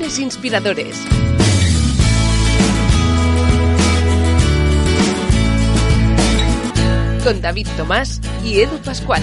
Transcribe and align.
Lunes 0.00 0.18
Inspiradores. 0.18 0.96
Con 7.22 7.42
David 7.42 7.66
Tomás 7.76 8.18
y 8.42 8.60
Edu 8.60 8.78
Pascual. 8.78 9.20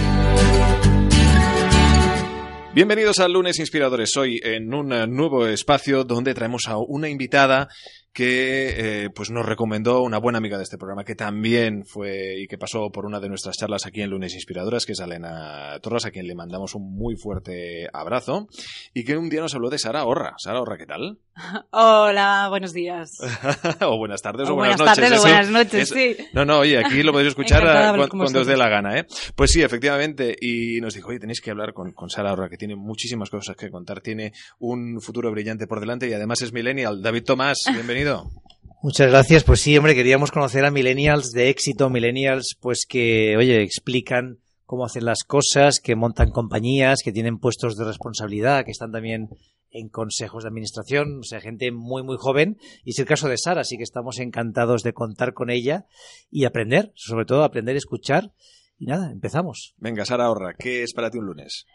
Bienvenidos 2.76 3.18
al 3.18 3.34
Lunes 3.34 3.58
Inspiradores. 3.58 4.16
Hoy 4.18 4.40
en 4.44 4.72
un 4.72 4.90
nuevo 5.16 5.48
espacio 5.48 6.04
donde 6.04 6.36
traemos 6.36 6.68
a 6.68 6.78
una 6.78 7.10
invitada 7.10 7.70
que 8.18 9.04
eh, 9.04 9.10
pues 9.12 9.30
nos 9.30 9.46
recomendó 9.46 10.02
una 10.02 10.18
buena 10.18 10.40
amiga 10.40 10.58
de 10.58 10.64
este 10.64 10.80
programa 10.80 11.04
que 11.04 11.14
también 11.14 11.86
fue 11.86 12.34
y 12.42 12.48
que 12.48 12.58
pasó 12.58 12.92
por 12.92 13.06
una 13.06 13.20
de 13.20 13.30
nuestras 13.30 13.56
charlas 13.58 13.86
aquí 13.86 14.02
en 14.02 14.10
Lunes 14.10 14.34
Inspiradoras, 14.34 14.88
que 14.88 14.94
es 14.94 15.00
Elena 15.00 15.78
Torres, 15.84 16.04
a 16.08 16.10
quien 16.10 16.26
le 16.26 16.34
mandamos 16.34 16.74
un 16.74 16.96
muy 16.98 17.16
fuerte 17.16 17.88
abrazo, 17.94 18.48
y 18.92 19.04
que 19.04 19.16
un 19.18 19.30
día 19.30 19.42
nos 19.42 19.54
habló 19.54 19.70
de 19.70 19.78
Sara 19.78 20.04
Horra. 20.06 20.34
Sara 20.40 20.60
Horra, 20.60 20.80
¿qué 20.80 20.88
tal? 20.88 21.20
Hola, 21.72 22.48
buenos 22.50 22.74
días. 22.74 23.12
o 23.82 23.98
buenas 24.00 24.24
tardes 24.24 24.50
o, 24.50 24.54
O 24.54 24.56
buenas, 24.56 24.78
buenas 24.78 24.98
noches. 24.98 25.10
tardes 25.12 25.20
o 25.20 25.22
buenas 25.22 25.50
noches, 25.52 25.82
eso- 25.84 25.94
sí. 25.94 26.18
No, 26.34 26.44
no, 26.44 26.58
oye, 26.58 26.80
aquí 26.80 27.04
lo 27.04 27.12
podéis 27.12 27.28
escuchar 27.30 27.68
a- 27.68 28.08
cuando, 28.10 28.40
os 28.42 28.48
dé 28.48 28.58
la 28.58 28.68
gana, 28.68 28.98
¿eh? 28.98 29.06
Pues 29.36 29.52
sí, 29.52 29.62
efectivamente, 29.62 30.36
y 30.42 30.82
nos 30.82 30.96
dijo, 30.96 31.10
oye, 31.10 31.20
tenéis 31.20 31.40
que 31.40 31.52
hablar 31.52 31.74
con, 31.74 31.92
con 31.92 32.10
Sara 32.10 32.34
Horra, 32.34 32.50
que 32.50 32.58
tiene 32.58 32.76
muchísimas 32.76 33.30
cosas 33.30 33.56
que 33.56 33.70
contar, 33.70 34.02
tiene 34.02 34.34
un 34.58 35.00
futuro 35.02 35.30
brillante 35.30 35.68
por 35.68 35.80
delante 35.80 36.10
y 36.10 36.14
además 36.14 36.42
es 36.42 36.52
millennial. 36.52 37.04
David 37.04 37.24
Tomás, 37.24 37.58
bienvenido. 37.72 38.07
Muchas 38.84 39.10
gracias. 39.10 39.44
Pues 39.44 39.62
sí, 39.62 39.78
hombre, 39.78 39.96
queríamos 39.96 40.32
conocer 40.32 40.64
a 40.64 40.72
millennials 40.72 41.32
de 41.32 41.50
éxito, 41.50 41.90
millennials, 41.90 42.56
pues 42.60 42.86
que, 42.88 43.36
oye, 43.38 43.62
explican 43.62 44.38
cómo 44.66 44.86
hacen 44.86 45.06
las 45.06 45.24
cosas, 45.26 45.80
que 45.80 45.96
montan 45.96 46.30
compañías, 46.30 47.00
que 47.04 47.12
tienen 47.12 47.40
puestos 47.40 47.76
de 47.78 47.86
responsabilidad, 47.86 48.66
que 48.66 48.72
están 48.72 48.92
también 48.92 49.30
en 49.72 49.90
consejos 49.90 50.44
de 50.44 50.50
administración, 50.50 51.20
o 51.20 51.24
sea, 51.24 51.42
gente 51.42 51.72
muy, 51.72 52.04
muy 52.04 52.18
joven. 52.18 52.58
Y 52.84 52.92
es 52.92 53.00
el 53.00 53.06
caso 53.06 53.30
de 53.30 53.38
Sara, 53.38 53.62
así 53.62 53.78
que 53.78 53.84
estamos 53.84 54.20
encantados 54.20 54.84
de 54.84 54.94
contar 54.94 55.34
con 55.34 55.50
ella 55.50 55.86
y 56.30 56.46
aprender, 56.46 56.92
sobre 56.96 57.26
todo 57.26 57.44
aprender 57.44 57.76
a 57.76 57.80
escuchar. 57.80 58.32
Y 58.78 58.86
nada, 58.86 59.12
empezamos. 59.12 59.74
Venga, 59.78 60.06
Sara 60.06 60.30
Horra, 60.30 60.54
¿qué 60.58 60.84
es 60.84 60.94
para 60.94 61.10
ti 61.10 61.18
un 61.18 61.26
lunes? 61.26 61.66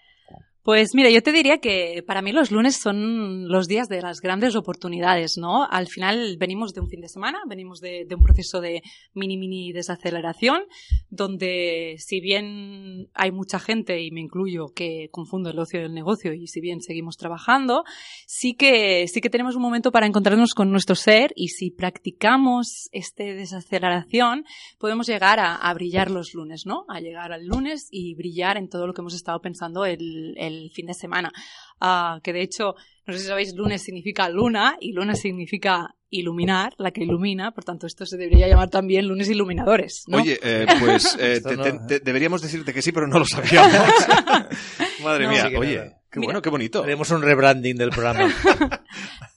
Pues 0.62 0.94
mira, 0.94 1.10
yo 1.10 1.24
te 1.24 1.32
diría 1.32 1.58
que 1.58 2.04
para 2.06 2.22
mí 2.22 2.30
los 2.30 2.52
lunes 2.52 2.76
son 2.76 3.48
los 3.48 3.66
días 3.66 3.88
de 3.88 4.00
las 4.00 4.20
grandes 4.20 4.54
oportunidades, 4.54 5.36
¿no? 5.36 5.66
Al 5.68 5.88
final 5.88 6.36
venimos 6.38 6.72
de 6.72 6.80
un 6.80 6.88
fin 6.88 7.00
de 7.00 7.08
semana, 7.08 7.40
venimos 7.48 7.80
de, 7.80 8.06
un 8.14 8.22
proceso 8.22 8.60
de 8.60 8.80
mini, 9.12 9.36
mini 9.36 9.72
desaceleración, 9.72 10.62
donde 11.10 11.96
si 11.98 12.20
bien 12.20 13.08
hay 13.12 13.32
mucha 13.32 13.58
gente, 13.58 14.00
y 14.02 14.12
me 14.12 14.20
incluyo, 14.20 14.68
que 14.68 15.08
confundo 15.10 15.50
el 15.50 15.58
ocio 15.58 15.80
y 15.80 15.84
el 15.84 15.94
negocio, 15.94 16.32
y 16.32 16.46
si 16.46 16.60
bien 16.60 16.80
seguimos 16.80 17.16
trabajando, 17.16 17.82
sí 18.28 18.54
que, 18.54 19.08
sí 19.08 19.20
que 19.20 19.30
tenemos 19.30 19.56
un 19.56 19.62
momento 19.62 19.90
para 19.90 20.06
encontrarnos 20.06 20.54
con 20.54 20.70
nuestro 20.70 20.94
ser, 20.94 21.32
y 21.34 21.48
si 21.48 21.72
practicamos 21.72 22.88
este 22.92 23.34
desaceleración, 23.34 24.44
podemos 24.78 25.08
llegar 25.08 25.40
a, 25.40 25.56
a 25.56 25.74
brillar 25.74 26.08
los 26.08 26.34
lunes, 26.34 26.66
¿no? 26.66 26.84
A 26.88 27.00
llegar 27.00 27.32
al 27.32 27.46
lunes 27.46 27.88
y 27.90 28.14
brillar 28.14 28.58
en 28.58 28.68
todo 28.68 28.86
lo 28.86 28.94
que 28.94 29.00
hemos 29.00 29.14
estado 29.14 29.40
pensando 29.40 29.84
el, 29.84 30.36
el 30.38 30.51
fin 30.74 30.86
de 30.86 30.94
semana. 30.94 31.32
Ah, 31.80 32.20
que 32.22 32.32
de 32.32 32.42
hecho, 32.42 32.74
no 33.06 33.12
sé 33.12 33.18
si 33.20 33.26
sabéis, 33.26 33.54
lunes 33.54 33.82
significa 33.82 34.28
luna 34.28 34.76
y 34.80 34.92
luna 34.92 35.14
significa 35.14 35.94
iluminar, 36.10 36.74
la 36.78 36.90
que 36.90 37.02
ilumina, 37.04 37.52
por 37.52 37.64
tanto 37.64 37.86
esto 37.86 38.04
se 38.04 38.16
debería 38.18 38.46
llamar 38.46 38.68
también 38.68 39.08
lunes 39.08 39.30
iluminadores, 39.30 40.04
¿no? 40.08 40.18
Oye, 40.18 40.38
eh, 40.42 40.66
pues 40.78 41.16
eh, 41.18 41.40
te- 41.42 41.56
te- 41.56 41.68
¿eh? 41.70 41.78
te- 41.88 42.00
deberíamos 42.00 42.42
decirte 42.42 42.74
que 42.74 42.82
sí, 42.82 42.92
pero 42.92 43.06
no 43.06 43.18
lo 43.18 43.24
sabíamos. 43.24 43.72
Madre 45.02 45.24
No, 45.24 45.30
mía, 45.30 45.46
sí 45.48 45.56
oye, 45.56 45.76
nada. 45.76 46.00
qué 46.10 46.20
Mira. 46.20 46.26
bueno, 46.26 46.42
qué 46.42 46.50
bonito. 46.50 46.82
Haremos 46.82 47.10
un 47.10 47.22
rebranding 47.22 47.76
del 47.76 47.90
programa. 47.90 48.30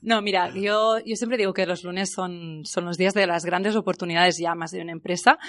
No, 0.01 0.21
mira, 0.21 0.51
yo, 0.53 0.99
yo 1.03 1.15
siempre 1.15 1.35
digo 1.35 1.51
que 1.51 1.65
los 1.65 1.83
lunes 1.83 2.11
son, 2.11 2.61
son 2.63 2.85
los 2.85 2.95
días 2.95 3.15
de 3.15 3.25
las 3.25 3.43
grandes 3.43 3.75
oportunidades 3.75 4.37
ya 4.37 4.53
más 4.53 4.69
de 4.69 4.81
una 4.81 4.91
empresa, 4.91 5.39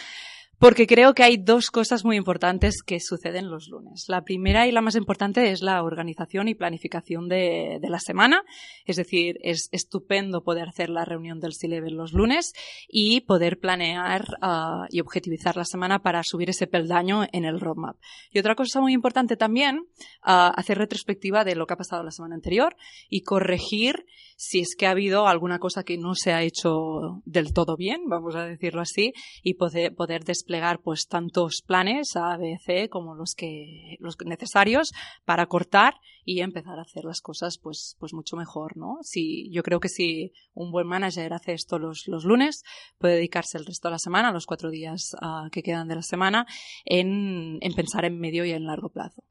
porque 0.58 0.86
creo 0.86 1.14
que 1.14 1.22
hay 1.22 1.36
dos 1.36 1.70
cosas 1.70 2.04
muy 2.04 2.16
importantes 2.16 2.82
que 2.82 3.00
suceden 3.00 3.50
los 3.50 3.68
lunes. 3.68 4.04
La 4.08 4.22
primera 4.22 4.66
y 4.66 4.72
la 4.72 4.80
más 4.80 4.96
importante 4.96 5.50
es 5.50 5.62
la 5.62 5.82
organización 5.82 6.48
y 6.48 6.54
planificación 6.54 7.28
de, 7.28 7.78
de 7.80 7.88
la 7.90 7.98
semana. 7.98 8.42
Es 8.84 8.96
decir, 8.96 9.38
es 9.42 9.68
estupendo 9.72 10.42
poder 10.42 10.68
hacer 10.68 10.88
la 10.88 11.04
reunión 11.04 11.40
del 11.40 11.54
C-Level 11.54 11.94
los 11.94 12.12
lunes 12.12 12.52
y 12.88 13.20
poder 13.22 13.58
planear 13.58 14.24
ah, 14.40 14.86
y 14.90 15.00
objetivizar 15.00 15.56
la 15.56 15.64
semana 15.64 16.00
para 16.00 16.22
subir 16.24 16.50
ese 16.50 16.66
peldaño 16.66 17.26
en 17.32 17.44
el 17.44 17.60
roadmap. 17.60 17.96
Y 18.30 18.38
otra 18.38 18.54
cosa 18.54 18.80
muy 18.80 18.92
importante 18.92 19.36
también, 19.36 19.86
ah, 20.22 20.52
hacer 20.56 20.78
retrospectiva 20.78 21.44
de 21.44 21.54
lo 21.54 21.66
que 21.66 21.74
ha 21.74 21.78
pasado 21.78 22.02
la 22.02 22.10
semana 22.10 22.34
anterior 22.34 22.76
y 23.08 23.22
corregir 23.22 24.06
si 24.36 24.60
es 24.60 24.76
que 24.76 24.86
ha 24.86 24.90
habido 24.90 25.26
alguna 25.26 25.58
cosa 25.58 25.82
que 25.82 25.96
no 25.96 26.14
se 26.14 26.32
ha 26.32 26.42
hecho 26.42 27.22
del 27.24 27.52
todo 27.52 27.76
bien, 27.76 28.02
vamos 28.06 28.36
a 28.36 28.44
decirlo 28.44 28.82
así, 28.82 29.12
y 29.42 29.54
poder, 29.54 29.94
poder 29.94 30.24
desplegar 30.46 30.80
pues 30.80 31.08
tantos 31.08 31.62
planes 31.66 32.14
A, 32.14 32.36
B, 32.36 32.56
C 32.64 32.88
como 32.88 33.14
los 33.16 33.34
que 33.34 33.96
los 33.98 34.16
necesarios 34.24 34.92
para 35.24 35.46
cortar 35.46 35.94
y 36.24 36.40
empezar 36.40 36.78
a 36.78 36.82
hacer 36.82 37.04
las 37.04 37.20
cosas 37.20 37.58
pues 37.58 37.96
pues 37.98 38.14
mucho 38.14 38.36
mejor, 38.36 38.76
¿no? 38.76 38.98
Si 39.02 39.50
yo 39.50 39.62
creo 39.64 39.80
que 39.80 39.88
si 39.88 40.32
un 40.54 40.70
buen 40.70 40.86
manager 40.86 41.32
hace 41.32 41.52
esto 41.52 41.78
los, 41.78 42.04
los 42.06 42.24
lunes, 42.24 42.62
puede 42.98 43.16
dedicarse 43.16 43.58
el 43.58 43.66
resto 43.66 43.88
de 43.88 43.92
la 43.92 43.98
semana, 43.98 44.30
los 44.30 44.46
cuatro 44.46 44.70
días 44.70 45.16
ah, 45.20 45.48
que 45.50 45.62
quedan 45.62 45.88
de 45.88 45.96
la 45.96 46.02
semana, 46.02 46.46
en, 46.84 47.58
en 47.60 47.74
pensar 47.74 48.04
en 48.04 48.18
medio 48.20 48.44
y 48.44 48.52
en 48.52 48.66
largo 48.66 48.88
plazo. 48.88 49.24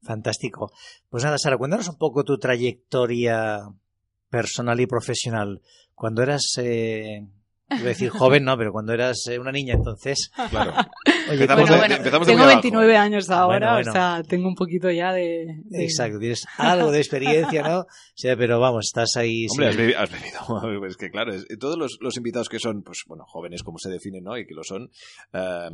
Fantástico. 0.00 0.72
Pues 1.10 1.24
nada, 1.24 1.38
Sara, 1.38 1.58
cuéntanos 1.58 1.88
un 1.88 1.96
poco 1.96 2.24
tu 2.24 2.38
trayectoria 2.38 3.60
personal 4.30 4.80
y 4.80 4.86
profesional. 4.86 5.60
Cuando 5.94 6.22
eras, 6.22 6.42
eh, 6.58 7.28
iba 7.78 7.84
a 7.86 7.88
decir 7.88 8.10
joven, 8.10 8.44
no, 8.44 8.56
pero 8.56 8.72
cuando 8.72 8.92
eras 8.92 9.26
eh, 9.28 9.38
una 9.38 9.52
niña, 9.52 9.74
entonces. 9.74 10.30
Claro. 10.50 10.72
Oye, 11.30 11.42
Empezamos 11.42 11.70
¿cómo- 11.70 11.82
de- 11.82 11.94
empezamos 11.94 12.26
de 12.26 12.32
tengo 12.32 12.44
muy 12.44 12.52
abajo, 12.52 12.62
29 12.62 12.92
¿eh? 12.92 12.96
años 12.96 13.30
ahora, 13.30 13.72
Bueno, 13.72 13.72
bueno. 13.74 13.90
o 13.90 13.92
sea, 13.92 14.22
tengo 14.28 14.48
un 14.48 14.54
poquito 14.54 14.90
ya 14.90 15.12
de... 15.12 15.60
de- 15.64 15.84
Exacto, 15.84 16.18
tienes 16.18 16.44
algo 16.58 16.90
de 16.90 16.98
experiencia, 16.98 17.62
¿no? 17.62 17.86
Sí, 18.14 18.28
pero 18.36 18.58
vamos, 18.60 18.86
estás 18.86 19.16
ahí. 19.16 19.46
Hombre, 19.50 19.68
has, 19.96 20.02
has 20.04 20.10
bebido. 20.10 20.86
Es 20.86 20.96
que 20.96 21.10
claro, 21.10 21.32
es- 21.34 21.46
todos 21.58 21.76
los, 21.78 21.98
los 22.00 22.16
invitados 22.16 22.48
que 22.48 22.58
son, 22.58 22.82
pues 22.82 23.04
bueno, 23.06 23.24
jóvenes 23.26 23.62
como 23.62 23.78
se 23.78 23.88
definen, 23.90 24.24
¿no? 24.24 24.36
Y 24.36 24.46
que 24.46 24.54
lo 24.54 24.64
son, 24.64 24.90
eh, 25.32 25.68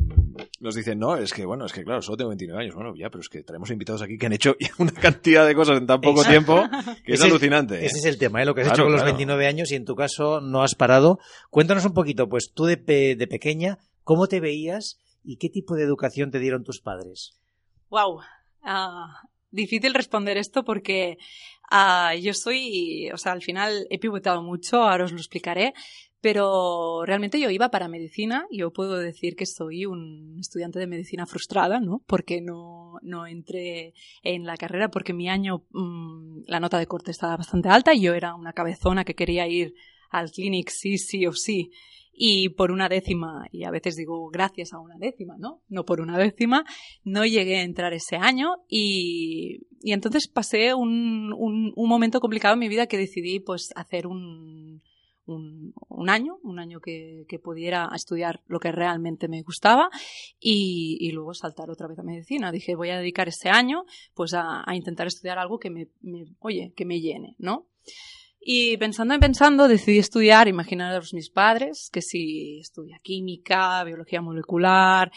nos 0.61 0.75
dicen, 0.75 0.99
no, 0.99 1.17
es 1.17 1.33
que 1.33 1.45
bueno, 1.47 1.65
es 1.67 1.73
que 1.73 1.83
claro, 1.85 2.03
solo 2.03 2.17
tengo 2.17 2.29
29 2.31 2.63
años. 2.63 2.75
Bueno, 2.75 2.93
ya, 2.97 3.09
pero 3.11 3.21
es 3.21 3.29
que 3.29 3.43
traemos 3.43 3.71
invitados 3.71 4.03
aquí 4.03 4.19
que 4.19 4.27
han 4.27 4.33
hecho 4.35 4.55
una 4.79 4.93
cantidad 4.93 5.47
de 5.47 5.55
cosas 5.55 5.79
en 5.79 5.87
tan 5.87 6.01
poco 6.01 6.23
Exacto. 6.23 6.55
tiempo 6.55 6.95
que 7.05 7.15
es 7.15 7.23
alucinante. 7.23 7.77
¿eh? 7.77 7.87
Ese 7.87 7.99
es 7.99 8.05
el 8.05 8.19
tema, 8.19 8.43
¿eh? 8.43 8.45
lo 8.45 8.55
que 8.55 8.61
has 8.63 8.69
Claro, 8.69 8.77
hecho 8.83 8.85
con 8.85 8.93
los 8.93 9.01
claro. 9.03 9.17
29 9.17 9.47
años 9.47 9.73
y 9.73 9.77
en 9.77 9.85
tu 9.85 9.95
caso 9.95 10.41
no 10.41 10.63
has 10.63 10.75
parado. 10.75 11.19
Cuéntanos 11.51 11.85
un 11.89 11.95
poquito, 11.95 12.29
pues 12.29 12.53
tú 12.53 12.65
de, 12.65 12.77
de 12.77 13.27
pequeña, 13.27 13.79
¿cómo 14.05 14.29
te 14.29 14.41
veías 14.41 14.99
y 15.25 15.37
qué 15.37 15.49
tipo 15.49 15.75
de 15.75 15.83
educación 15.83 16.31
te 16.31 16.39
dieron 16.39 16.65
tus 16.65 16.81
padres? 16.81 17.39
Wow. 17.91 18.21
Ah, 18.63 19.23
difícil 19.51 19.95
responder 19.95 20.37
esto 20.37 20.65
porque 20.65 21.19
ah, 21.71 22.15
yo 22.15 22.35
soy, 22.35 23.11
o 23.13 23.17
sea, 23.17 23.33
al 23.33 23.43
final 23.43 23.87
he 23.91 23.99
pivotado 23.99 24.43
mucho, 24.43 24.83
ahora 24.83 25.05
os 25.05 25.13
lo 25.13 25.19
explicaré, 25.19 25.75
pero 26.21 27.05
realmente 27.05 27.39
yo 27.39 27.51
iba 27.51 27.71
para 27.71 27.89
medicina. 27.89 28.47
Yo 28.51 28.73
puedo 28.73 28.99
decir 28.99 29.37
que 29.37 29.47
soy 29.47 29.87
un 29.87 30.37
estudiante 30.41 30.79
de 30.79 30.87
medicina 30.87 31.27
frustrada, 31.27 31.81
¿no? 31.81 32.03
Porque 32.07 32.41
no, 32.41 32.99
no 33.03 33.27
entré 33.27 33.95
en 34.23 34.45
la 34.45 34.57
carrera 34.57 34.91
porque 34.91 35.13
mi 35.13 35.29
año 35.29 35.65
mm, 35.71 36.41
la 36.47 36.61
nota 36.61 36.79
de 36.79 36.87
corte 36.87 37.13
estaba 37.13 37.37
bastante 37.37 37.69
alta 37.69 37.95
y 37.95 38.01
yo 38.01 38.15
era 38.15 38.35
una 38.35 38.53
cabezona 38.53 39.05
que 39.05 39.15
quería 39.15 39.47
ir 39.47 39.75
al 40.09 40.31
clinic 40.31 40.71
sí, 40.71 40.99
sí 40.99 41.27
o 41.27 41.33
sí. 41.33 41.71
Y 42.21 42.49
por 42.49 42.73
una 42.73 42.89
décima, 42.89 43.47
y 43.53 43.63
a 43.63 43.71
veces 43.71 43.95
digo 43.95 44.29
gracias 44.29 44.73
a 44.73 44.81
una 44.81 44.97
décima, 44.99 45.37
¿no? 45.39 45.63
No 45.69 45.85
por 45.85 46.01
una 46.01 46.19
décima, 46.19 46.65
no 47.05 47.25
llegué 47.25 47.59
a 47.59 47.63
entrar 47.63 47.93
ese 47.93 48.17
año 48.17 48.57
y, 48.69 49.69
y 49.81 49.93
entonces 49.93 50.27
pasé 50.27 50.75
un, 50.75 51.33
un, 51.33 51.73
momento 51.77 52.19
complicado 52.19 52.55
en 52.55 52.61
mi 52.61 52.69
vida 52.69 52.89
que 52.89 52.99
decidí 52.99 53.39
pues 53.39 53.71
hacer 53.77 54.09
un, 54.09 54.83
un, 55.27 55.73
un 55.89 56.11
año, 56.11 56.39
un 56.43 56.59
año 56.59 56.81
que, 56.81 57.25
que 57.29 57.39
pudiera 57.39 57.89
estudiar 57.95 58.43
lo 58.49 58.59
que 58.59 58.73
realmente 58.73 59.29
me 59.29 59.43
gustaba 59.43 59.89
y, 60.41 60.99
y 61.01 61.13
luego 61.13 61.35
saltar 61.35 61.71
otra 61.71 61.87
vez 61.87 62.01
a 62.01 62.03
medicina. 62.03 62.51
Dije, 62.51 62.75
voy 62.75 62.91
a 62.91 62.99
dedicar 62.99 63.29
ese 63.29 63.49
año 63.49 63.85
pues 64.15 64.35
a, 64.35 64.69
a 64.69 64.75
intentar 64.75 65.07
estudiar 65.07 65.39
algo 65.39 65.61
que 65.61 65.71
me, 65.71 65.87
me, 66.01 66.25
oye, 66.41 66.73
que 66.75 66.85
me 66.85 67.01
llene, 67.01 67.37
¿no? 67.39 67.69
Y 68.51 68.79
pensando 68.79 69.15
y 69.15 69.19
pensando, 69.19 69.69
decidí 69.69 69.99
estudiar, 69.99 70.49
imaginaros 70.49 71.13
mis 71.13 71.29
padres, 71.29 71.91
que 71.93 72.01
si 72.01 72.61
estudia 72.61 72.99
química, 73.03 73.85
biología 73.85 74.23
molecular, 74.23 75.13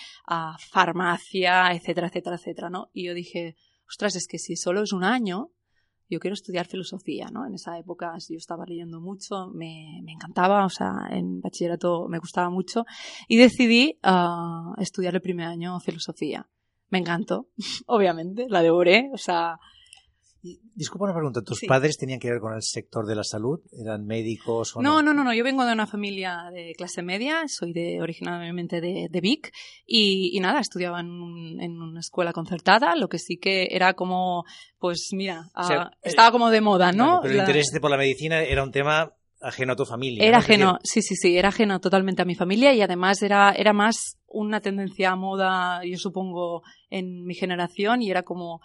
farmacia, 0.69 1.71
etcétera, 1.71 2.07
etcétera, 2.07 2.35
etcétera, 2.35 2.69
¿no? 2.69 2.89
Y 2.91 3.05
yo 3.05 3.13
dije, 3.13 3.55
ostras, 3.87 4.17
es 4.17 4.27
que 4.27 4.37
si 4.37 4.57
solo 4.57 4.83
es 4.83 4.91
un 4.91 5.05
año, 5.05 5.53
yo 6.09 6.19
quiero 6.19 6.33
estudiar 6.33 6.67
filosofía, 6.67 7.29
¿no? 7.31 7.47
En 7.47 7.53
esa 7.53 7.79
época 7.79 8.11
yo 8.17 8.35
estaba 8.35 8.65
leyendo 8.65 8.99
mucho, 8.99 9.47
me, 9.53 10.01
me 10.03 10.11
encantaba, 10.11 10.65
o 10.65 10.69
sea, 10.69 10.91
en 11.09 11.39
bachillerato 11.39 12.09
me 12.09 12.19
gustaba 12.19 12.49
mucho, 12.49 12.83
y 13.29 13.37
decidí 13.37 13.97
uh, 14.03 14.73
estudiar 14.77 15.15
el 15.15 15.21
primer 15.21 15.47
año 15.47 15.79
filosofía. 15.79 16.49
Me 16.89 16.97
encantó, 16.97 17.47
obviamente, 17.87 18.47
la 18.49 18.61
devoré, 18.61 19.09
o 19.13 19.17
sea, 19.17 19.57
disculpa 20.73 21.05
una 21.05 21.13
pregunta, 21.13 21.41
¿tus 21.41 21.59
Sí. 21.59 21.67
padres 21.67 21.97
tenían 21.97 22.19
que 22.19 22.29
ver 22.31 22.39
con 22.39 22.53
el 22.53 22.61
sector 22.63 23.05
de 23.05 23.15
la 23.15 23.23
salud? 23.23 23.59
¿Eran 23.71 24.05
médicos 24.05 24.75
o 24.75 24.81
no? 24.81 25.01
No, 25.01 25.13
no, 25.13 25.23
no. 25.23 25.33
Yo 25.33 25.43
vengo 25.43 25.65
de 25.65 25.73
una 25.73 25.85
familia 25.87 26.49
de 26.53 26.73
clase 26.75 27.01
media, 27.03 27.43
soy 27.47 27.73
de 27.73 28.01
originalmente 28.01 28.81
de, 28.81 29.07
de 29.09 29.21
Vic 29.21 29.51
y, 29.85 30.31
y 30.35 30.39
nada, 30.39 30.59
estudiaba 30.59 30.99
en, 30.99 31.09
un- 31.11 31.61
en 31.61 31.79
una 31.81 31.99
escuela 31.99 32.33
concertada, 32.33 32.95
lo 32.95 33.07
que 33.09 33.19
sí 33.19 33.37
que 33.37 33.67
era 33.71 33.93
como, 33.93 34.43
pues 34.79 35.09
mira, 35.13 35.43
O 35.55 35.63
sea, 35.63 35.81
ah, 35.83 35.91
estaba 36.01 36.31
como 36.31 36.49
de 36.49 36.61
moda, 36.61 36.91
¿no? 36.91 37.17
Vale, 37.17 37.19
pero 37.21 37.31
el 37.33 37.37
La- 37.37 37.43
interés 37.43 37.71
por 37.79 37.91
la 37.91 37.97
medicina 37.97 38.41
era 38.41 38.63
un 38.63 38.71
tema 38.71 39.13
ajeno 39.41 39.73
a 39.73 39.75
tu 39.75 39.85
familia. 39.85 40.23
Era 40.23 40.37
¿no? 40.37 40.43
Ajeno, 40.43 40.79
sí, 40.83 41.01
sí, 41.01 41.15
sí, 41.15 41.35
era 41.37 41.49
ajeno 41.49 41.79
totalmente 41.79 42.21
a 42.21 42.25
mi 42.25 42.35
familia 42.35 42.73
y 42.73 42.81
además 42.81 43.21
era, 43.23 43.51
era 43.51 43.73
más 43.73 44.17
una 44.27 44.61
tendencia 44.61 45.11
a 45.11 45.15
moda, 45.15 45.81
yo 45.83 45.97
supongo, 45.97 46.61
en 46.89 47.23
mi 47.25 47.33
generación 47.35 48.01
y 48.01 48.09
era 48.11 48.23
como, 48.23 48.61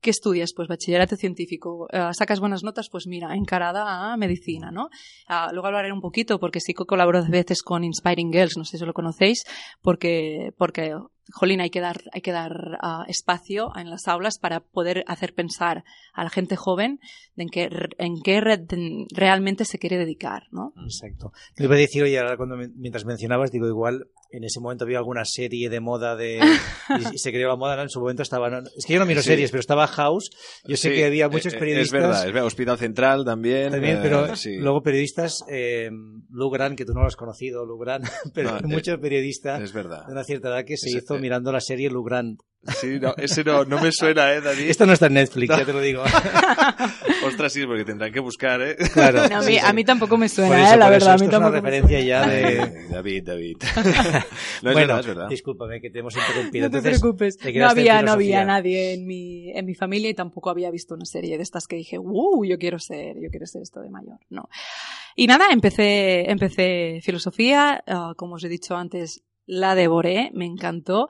¿qué 0.00 0.10
estudias? 0.10 0.52
Pues 0.54 0.68
bachillerato 0.68 1.16
científico. 1.16 1.86
Eh, 1.92 2.08
¿Sacas 2.12 2.40
buenas 2.40 2.62
notas? 2.62 2.88
Pues 2.90 3.06
mira, 3.06 3.34
encarada 3.34 4.12
a 4.12 4.16
medicina, 4.16 4.70
¿no? 4.70 4.88
Ah, 5.26 5.50
luego 5.52 5.66
hablaré 5.68 5.92
un 5.92 6.00
poquito 6.00 6.38
porque 6.38 6.60
sí 6.60 6.72
que 6.74 6.84
colaboro 6.84 7.18
a 7.18 7.28
veces 7.28 7.62
con 7.62 7.84
Inspiring 7.84 8.32
Girls, 8.32 8.56
no 8.56 8.64
sé 8.64 8.78
si 8.78 8.84
lo 8.84 8.92
conocéis, 8.92 9.44
porque, 9.82 10.50
porque 10.56 10.94
jolín, 11.32 11.60
hay 11.60 11.70
que 11.70 11.80
dar, 11.80 12.00
hay 12.12 12.20
que 12.22 12.32
dar 12.32 12.78
ah, 12.82 13.04
espacio 13.08 13.70
en 13.76 13.88
las 13.90 14.08
aulas 14.08 14.38
para 14.38 14.60
poder 14.60 15.04
hacer 15.06 15.32
pensar 15.34 15.84
a 16.12 16.24
la 16.24 16.30
gente 16.30 16.56
joven 16.56 16.98
de 17.36 17.44
en 17.44 17.48
qué, 17.50 17.68
en 17.98 18.14
qué 18.22 18.40
re- 18.40 18.66
realmente 19.14 19.64
se 19.64 19.78
quiere 19.78 19.96
dedicar, 19.98 20.44
¿no? 20.50 20.72
Exacto. 20.84 21.32
Te 21.54 21.64
iba 21.64 21.74
a 21.74 21.78
decir, 21.78 22.02
oye, 22.02 22.18
ahora 22.18 22.36
cuando 22.36 22.56
mientras 22.56 23.04
mencionabas, 23.04 23.50
digo, 23.52 23.66
igual 23.68 24.06
en 24.32 24.44
ese 24.44 24.60
momento 24.60 24.84
había 24.84 24.98
alguna 24.98 25.24
serie 25.24 25.68
de 25.68 25.80
moda 25.80 26.14
de 26.16 26.38
y, 26.38 27.14
y 27.14 27.18
se 27.18 27.30
creó 27.32 27.48
la 27.48 27.56
moda, 27.56 27.76
¿no? 27.76 27.82
En 27.82 27.88
su 27.88 28.00
momento 28.00 28.22
estaba, 28.22 28.48
¿no? 28.50 28.58
es 28.76 28.84
que 28.86 28.92
yo 28.94 28.98
no 29.00 29.06
miro 29.06 29.20
Sí. 29.22 29.28
series, 29.28 29.50
pero 29.50 29.60
estaba 29.60 29.86
House. 29.86 30.30
Yo 30.64 30.76
sé 30.76 30.90
Sí, 30.90 30.94
que 30.96 31.04
había 31.04 31.26
eh, 31.26 31.28
muchos 31.28 31.54
eh, 31.54 31.58
periodistas. 31.58 31.86
Es 31.86 31.92
verdad, 31.92 32.18
es 32.28 32.32
verdad. 32.32 32.46
Hospital 32.46 32.78
Central 32.78 33.24
también. 33.24 33.70
También, 33.72 33.96
eh, 33.96 34.00
pero 34.02 34.36
sí. 34.36 34.56
luego 34.56 34.82
periodistas, 34.82 35.44
eh, 35.48 35.90
Lou 36.30 36.50
Grant, 36.50 36.76
que 36.76 36.84
tú 36.84 36.92
no 36.94 37.00
lo 37.00 37.06
has 37.06 37.16
conocido, 37.16 37.64
Lou 37.66 37.78
Grant, 37.78 38.06
pero 38.34 38.52
No, 38.52 38.58
eh, 38.58 38.62
muchos 38.64 38.98
periodistas 38.98 39.60
Es 39.62 39.72
verdad. 39.72 40.06
de 40.06 40.12
una 40.12 40.24
cierta 40.24 40.48
edad 40.48 40.64
que 40.64 40.76
se 40.76 40.90
hizo 40.90 41.16
eh. 41.16 41.20
mirando 41.20 41.50
la 41.52 41.60
serie 41.60 41.90
Lou 41.90 42.04
Grant. 42.04 42.40
Sí, 42.78 42.98
no, 43.00 43.14
ese 43.16 43.42
no, 43.42 43.64
no 43.64 43.80
me 43.80 43.90
suena, 43.90 44.32
¿eh, 44.34 44.40
David? 44.42 44.68
Esto 44.68 44.84
no 44.84 44.92
está 44.92 45.06
en 45.06 45.14
Netflix, 45.14 45.48
ya 45.48 45.64
te 45.64 45.72
lo 45.72 45.80
digo. 45.80 46.02
Ostras, 47.26 47.52
sí, 47.54 47.64
porque 47.66 47.84
tendrán 47.86 48.12
que 48.12 48.20
buscar, 48.20 48.60
¿eh? 48.60 48.76
Claro. 48.92 49.26
No, 49.28 49.36
a, 49.38 49.40
mí, 49.40 49.46
sí, 49.46 49.52
sí. 49.54 49.58
a 49.62 49.72
mí 49.72 49.82
tampoco 49.84 50.18
me 50.18 50.28
suena, 50.28 50.64
eso, 50.64 50.74
eh, 50.74 50.76
la 50.76 50.90
verdad. 50.90 50.96
eso, 50.98 51.10
a 51.10 51.16
mí 51.16 51.24
esto 51.24 51.24
es 51.24 51.28
una 51.28 51.46
tampoco 51.46 51.62
me 51.62 51.70
referencia 51.70 51.98
suena. 52.00 52.06
ya 52.06 52.66
de... 52.66 52.88
David, 52.90 53.24
David. 53.24 53.56
No, 54.62 54.70
es 54.70 54.74
bueno, 54.74 54.88
verdad, 54.88 55.00
es 55.00 55.06
verdad. 55.06 55.28
discúlpame 55.30 55.80
que 55.80 55.88
te 55.90 56.00
hemos 56.00 56.14
interrumpido. 56.14 56.66
No 56.66 56.70
te 56.70 56.76
Entonces, 56.78 57.00
preocupes. 57.00 57.36
te 57.38 57.52
No 57.54 57.68
había, 57.68 58.02
no 58.02 58.12
había 58.12 58.44
nadie 58.44 58.92
en 58.92 59.06
mi, 59.06 59.50
en 59.52 59.64
mi 59.64 59.74
familia 59.74 60.10
y 60.10 60.14
tampoco 60.14 60.50
había 60.50 60.70
visto 60.70 60.94
una 60.94 61.06
serie 61.06 61.38
de 61.38 61.42
estas 61.42 61.66
que 61.66 61.76
dije, 61.76 61.98
¡uh! 61.98 62.44
Yo 62.44 62.58
quiero 62.58 62.78
ser, 62.78 63.16
yo 63.22 63.30
quiero 63.30 63.46
ser 63.46 63.62
esto 63.62 63.80
de 63.80 63.88
mayor. 63.88 64.18
No. 64.28 64.50
Y 65.16 65.26
nada, 65.26 65.46
empecé, 65.50 66.30
empecé 66.30 67.00
filosofía, 67.02 67.82
ah, 67.86 68.12
como 68.16 68.34
os 68.34 68.44
he 68.44 68.48
dicho 68.48 68.76
antes, 68.76 69.22
la 69.50 69.74
devoré, 69.74 70.30
me 70.32 70.46
encantó. 70.46 71.08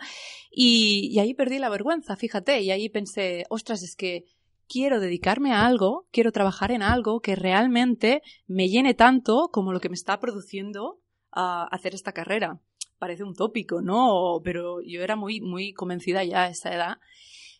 Y, 0.51 1.11
y 1.13 1.19
ahí 1.19 1.35
perdí 1.35 1.59
la 1.59 1.69
vergüenza, 1.69 2.17
fíjate. 2.17 2.63
Y 2.63 2.71
ahí 2.71 2.89
pensé, 2.89 3.45
ostras, 3.51 3.83
es 3.83 3.95
que 3.95 4.25
quiero 4.67 4.99
dedicarme 4.99 5.53
a 5.53 5.67
algo, 5.67 6.07
quiero 6.11 6.33
trabajar 6.33 6.73
en 6.73 6.83
algo 6.83 7.21
que 7.21 7.37
realmente 7.37 8.23
me 8.47 8.69
llene 8.69 8.95
tanto 8.95 9.51
como 9.53 9.73
lo 9.73 9.81
que 9.81 9.91
me 9.91 9.95
está 9.95 10.19
produciendo 10.21 11.01
hacer 11.33 11.95
esta 11.95 12.13
carrera. 12.13 12.61
Parece 12.99 13.25
un 13.25 13.35
tópico, 13.35 13.83
¿no? 13.83 14.41
Pero 14.43 14.81
yo 14.81 15.03
era 15.03 15.17
muy, 15.17 15.41
muy 15.41 15.73
convencida 15.73 16.25
ya 16.25 16.45
a 16.45 16.49
esa 16.49 16.75
edad. 16.75 16.97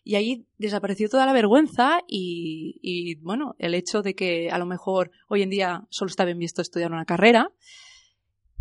Y 0.03 0.15
ahí 0.15 0.47
desapareció 0.57 1.11
toda 1.11 1.27
la 1.27 1.35
vergüenza 1.35 2.01
y, 2.09 2.79
y, 2.83 3.17
bueno, 3.17 3.55
el 3.59 3.75
hecho 3.75 4.01
de 4.01 4.15
que 4.15 4.51
a 4.51 4.59
lo 4.59 4.65
mejor 4.65 5.11
hoy 5.29 5.43
en 5.43 5.51
día 5.51 5.87
solo 5.91 6.09
está 6.09 6.25
bien 6.25 6.39
visto 6.39 6.63
estudiar 6.63 6.91
una 6.91 7.05
carrera. 7.05 7.51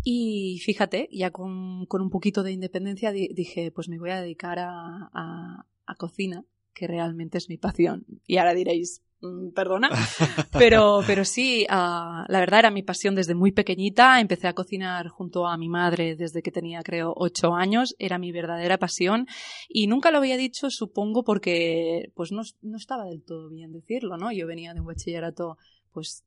Y 0.02 0.60
fíjate, 0.64 1.08
ya 1.12 1.30
con, 1.30 1.86
con 1.86 2.00
un 2.02 2.10
poquito 2.10 2.42
de 2.42 2.52
independencia 2.52 3.12
di- 3.12 3.28
dije, 3.34 3.70
pues 3.70 3.88
me 3.88 3.98
voy 3.98 4.10
a 4.10 4.20
dedicar 4.20 4.58
a, 4.58 5.10
a- 5.12 5.66
a 5.86 5.94
cocina, 5.96 6.44
que 6.72 6.86
realmente 6.86 7.38
es 7.38 7.48
mi 7.48 7.58
pasión. 7.58 8.06
Y 8.26 8.36
ahora 8.38 8.54
diréis, 8.54 9.02
"Mm, 9.20 9.50
perdona, 9.50 9.90
pero, 10.52 11.00
pero 11.06 11.24
sí, 11.24 11.66
ah, 11.68 12.24
la 12.28 12.40
verdad 12.40 12.60
era 12.60 12.70
mi 12.70 12.82
pasión 12.82 13.14
desde 13.14 13.34
muy 13.34 13.52
pequeñita. 13.52 14.20
Empecé 14.20 14.46
a 14.48 14.54
cocinar 14.54 15.08
junto 15.08 15.46
a 15.46 15.56
mi 15.58 15.68
madre 15.68 16.16
desde 16.16 16.42
que 16.42 16.50
tenía, 16.52 16.80
creo, 16.82 17.12
ocho 17.16 17.54
años. 17.54 17.94
Era 17.98 18.18
mi 18.18 18.32
verdadera 18.32 18.78
pasión. 18.78 19.26
Y 19.68 19.86
nunca 19.88 20.10
lo 20.10 20.18
había 20.18 20.36
dicho, 20.38 20.70
supongo, 20.70 21.24
porque 21.24 22.10
pues 22.14 22.32
no, 22.32 22.42
no 22.62 22.76
estaba 22.78 23.04
del 23.04 23.22
todo 23.22 23.50
bien 23.50 23.72
decirlo, 23.72 24.16
¿no? 24.16 24.32
Yo 24.32 24.46
venía 24.46 24.72
de 24.72 24.80
un 24.80 24.86
bachillerato, 24.86 25.58
pues, 25.92 26.24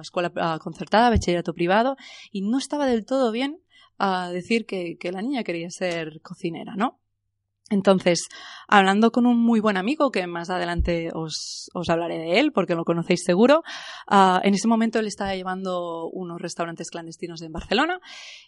escuela 0.00 0.30
concertada, 0.60 1.10
bachillerato 1.10 1.54
privado, 1.54 1.96
y 2.30 2.42
no 2.42 2.58
estaba 2.58 2.86
del 2.86 3.04
todo 3.04 3.32
bien 3.32 3.58
a 3.98 4.30
decir 4.30 4.66
que, 4.66 4.96
que 4.98 5.12
la 5.12 5.22
niña 5.22 5.42
quería 5.42 5.70
ser 5.70 6.20
cocinera, 6.22 6.74
¿no? 6.76 7.00
Entonces, 7.70 8.28
hablando 8.66 9.10
con 9.10 9.26
un 9.26 9.38
muy 9.38 9.60
buen 9.60 9.76
amigo, 9.76 10.10
que 10.10 10.26
más 10.26 10.48
adelante 10.48 11.10
os, 11.12 11.68
os 11.74 11.88
hablaré 11.90 12.16
de 12.18 12.40
él, 12.40 12.52
porque 12.52 12.74
lo 12.74 12.84
conocéis 12.84 13.22
seguro, 13.24 13.62
ah, 14.06 14.40
en 14.42 14.54
ese 14.54 14.68
momento 14.68 14.98
él 14.98 15.06
estaba 15.06 15.34
llevando 15.34 16.08
unos 16.08 16.40
restaurantes 16.40 16.88
clandestinos 16.90 17.42
en 17.42 17.52
Barcelona 17.52 18.00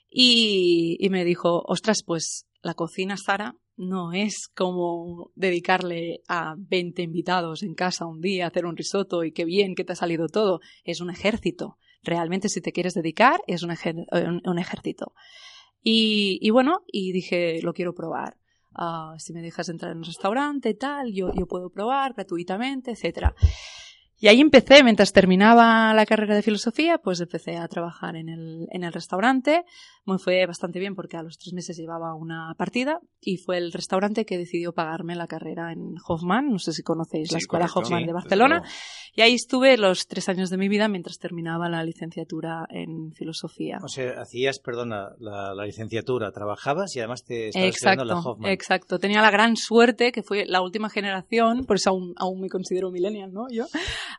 y, 0.09 0.97
y 0.99 1.11
me 1.11 1.25
dijo, 1.25 1.62
ostras, 1.67 2.03
pues 2.06 2.47
la 2.62 2.75
cocina, 2.75 3.17
Sara, 3.19 3.56
no 3.81 4.12
es 4.12 4.49
como 4.49 5.31
dedicarle 5.35 6.21
a 6.29 6.55
20 6.59 7.03
invitados 7.03 7.62
en 7.62 7.75
casa 7.75 8.06
un 8.06 8.21
día 8.21 8.44
a 8.44 8.49
hacer 8.49 8.67
un 8.67 8.77
risotto 8.77 9.25
y 9.25 9.32
qué 9.32 9.47
bien 9.47 9.75
que 9.75 9.85
te 9.85 9.93
ha 9.94 9.97
salido 9.97 10.29
todo. 10.29 10.61
Es 10.85 11.00
un 11.00 11.11
ejército. 11.11 11.79
Realmente, 12.03 12.50
si 12.50 12.61
te 12.61 12.73
quieres 12.73 12.94
dedicar, 12.94 13.41
es 13.47 13.62
un, 13.62 13.73
un 14.44 14.59
ejército. 14.59 15.15
Y, 15.82 16.50
bueno, 16.50 16.82
y 16.87 17.12
dije, 17.12 17.62
lo 17.62 17.73
quiero 17.73 17.94
probar. 17.94 18.37
Ah, 18.75 19.15
si 19.19 19.32
me 19.32 19.41
dejas 19.41 19.69
entrar 19.71 19.93
en 19.93 19.99
un 19.99 20.05
restaurante, 20.05 20.75
tal, 20.75 21.12
yo, 21.12 21.32
yo 21.35 21.47
puedo 21.47 21.71
probar 21.71 22.12
gratuitamente, 22.12 22.91
etcétera. 22.91 23.35
Y 24.22 24.28
ahí 24.28 24.40
empecé, 24.40 24.84
mientras 24.84 25.12
terminaba 25.12 25.94
la 25.94 26.05
carrera 26.05 26.34
de 26.34 26.43
filosofía, 26.43 26.99
pues 26.99 27.20
empecé 27.20 27.56
a 27.56 27.67
trabajar 27.69 28.17
en 28.17 28.28
el, 28.28 28.67
en 28.70 28.84
el 28.84 28.93
restaurante. 28.93 29.64
Me 30.05 30.19
fue 30.19 30.44
bastante 30.46 30.78
bien 30.78 30.94
porque 30.94 31.17
a 31.17 31.22
los 31.22 31.38
tres 31.38 31.55
meses 31.55 31.76
llevaba 31.78 32.14
una 32.14 32.55
partida 32.58 33.00
y 33.20 33.38
fue 33.38 33.56
el 33.56 33.72
restaurante 33.72 34.26
que 34.26 34.37
decidió 34.37 34.72
pagarme 34.72 35.14
la 35.14 35.26
carrera 35.26 35.72
en 35.72 35.94
Hoffman. 36.06 36.50
No 36.50 36.58
sé 36.58 36.72
si 36.72 36.82
conocéis 36.82 37.32
la 37.32 37.38
Sí, 37.38 37.44
escuela 37.44 37.67
correcto. 37.67 37.81
Hoffman 37.88 38.00
Sí, 38.02 38.06
de 38.06 38.12
Barcelona. 38.12 38.62
Y 39.14 39.22
ahí 39.22 39.34
estuve 39.34 39.77
los 39.79 40.06
tres 40.06 40.29
años 40.29 40.50
de 40.50 40.56
mi 40.58 40.69
vida 40.69 40.86
mientras 40.89 41.19
terminaba 41.19 41.69
la 41.70 41.82
licenciatura 41.82 42.67
en 42.70 43.12
filosofía. 43.12 43.79
O 43.82 43.89
sea, 43.89 44.20
hacías, 44.20 44.58
perdona, 44.58 45.10
la, 45.19 45.55
la 45.55 45.65
licenciatura, 45.65 46.31
trabajabas 46.31 46.94
y 46.94 47.00
además 47.00 47.24
te 47.24 47.48
estabas 47.48 47.69
estudiando 47.70 48.03
en 48.03 48.08
la 48.08 48.15
Exacto, 48.15 48.31
Hoffman. 48.32 48.50
exacto. 48.53 48.98
Tenía 48.98 49.22
la 49.22 49.31
gran 49.31 49.56
suerte 49.56 50.12
que 50.12 50.22
fue 50.22 50.44
la 50.46 50.60
última 50.60 50.91
generación, 50.91 51.65
por 51.65 51.77
eso 51.77 51.91
aún, 51.91 52.12
aún 52.17 52.41
me 52.41 52.48
considero 52.48 52.91
millennial, 52.91 53.32
¿no? 53.32 53.46
Yo. 53.50 53.65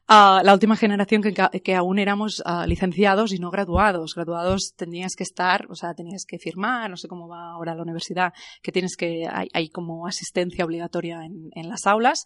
Ah, 0.08 0.42
la 0.44 0.54
última 0.54 0.76
generación 0.76 1.22
que, 1.22 1.34
que 1.34 1.76
aún 1.76 2.00
éramos 2.00 2.42
ah, 2.46 2.66
licenciados 2.68 3.34
y 3.34 3.40
no 3.40 3.52
graduados. 3.52 4.14
Graduados 4.16 4.74
tenías 4.76 5.16
que 5.16 5.24
estar, 5.24 5.66
o 5.70 5.76
sea, 5.76 5.94
tenías 5.94 6.26
que 6.26 6.38
firmar, 6.38 6.90
no 6.90 6.98
sé 6.98 7.08
cómo 7.08 7.28
va 7.28 7.52
ahora 7.52 7.76
la 7.76 7.84
universidad, 7.84 8.34
que 8.62 8.72
tienes 8.72 8.96
que, 8.96 9.28
hay, 9.30 9.70
como 9.70 10.08
asistencia 10.08 10.66
obligatoria 10.66 11.26
en, 11.26 11.50
en 11.54 11.70
las 11.70 11.88
aulas. 11.88 12.24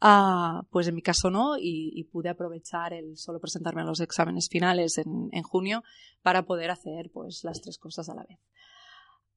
Ah, 0.00 0.62
pues 0.70 0.88
en 0.88 0.94
mi 0.94 1.02
caso 1.02 1.30
no, 1.30 1.56
y, 1.56 1.92
y 1.94 2.04
pude 2.04 2.28
aprovechar 2.28 2.92
el 2.92 3.16
solo 3.16 3.40
presentarme 3.40 3.82
a 3.82 3.84
los 3.84 4.00
exámenes 4.00 4.48
finales 4.50 4.98
en, 4.98 5.28
en 5.32 5.42
junio 5.42 5.82
para 6.22 6.42
poder 6.42 6.70
hacer 6.70 7.10
pues 7.12 7.40
las 7.44 7.60
tres 7.60 7.78
cosas 7.78 8.08
a 8.08 8.14
la 8.14 8.24
vez. 8.24 8.38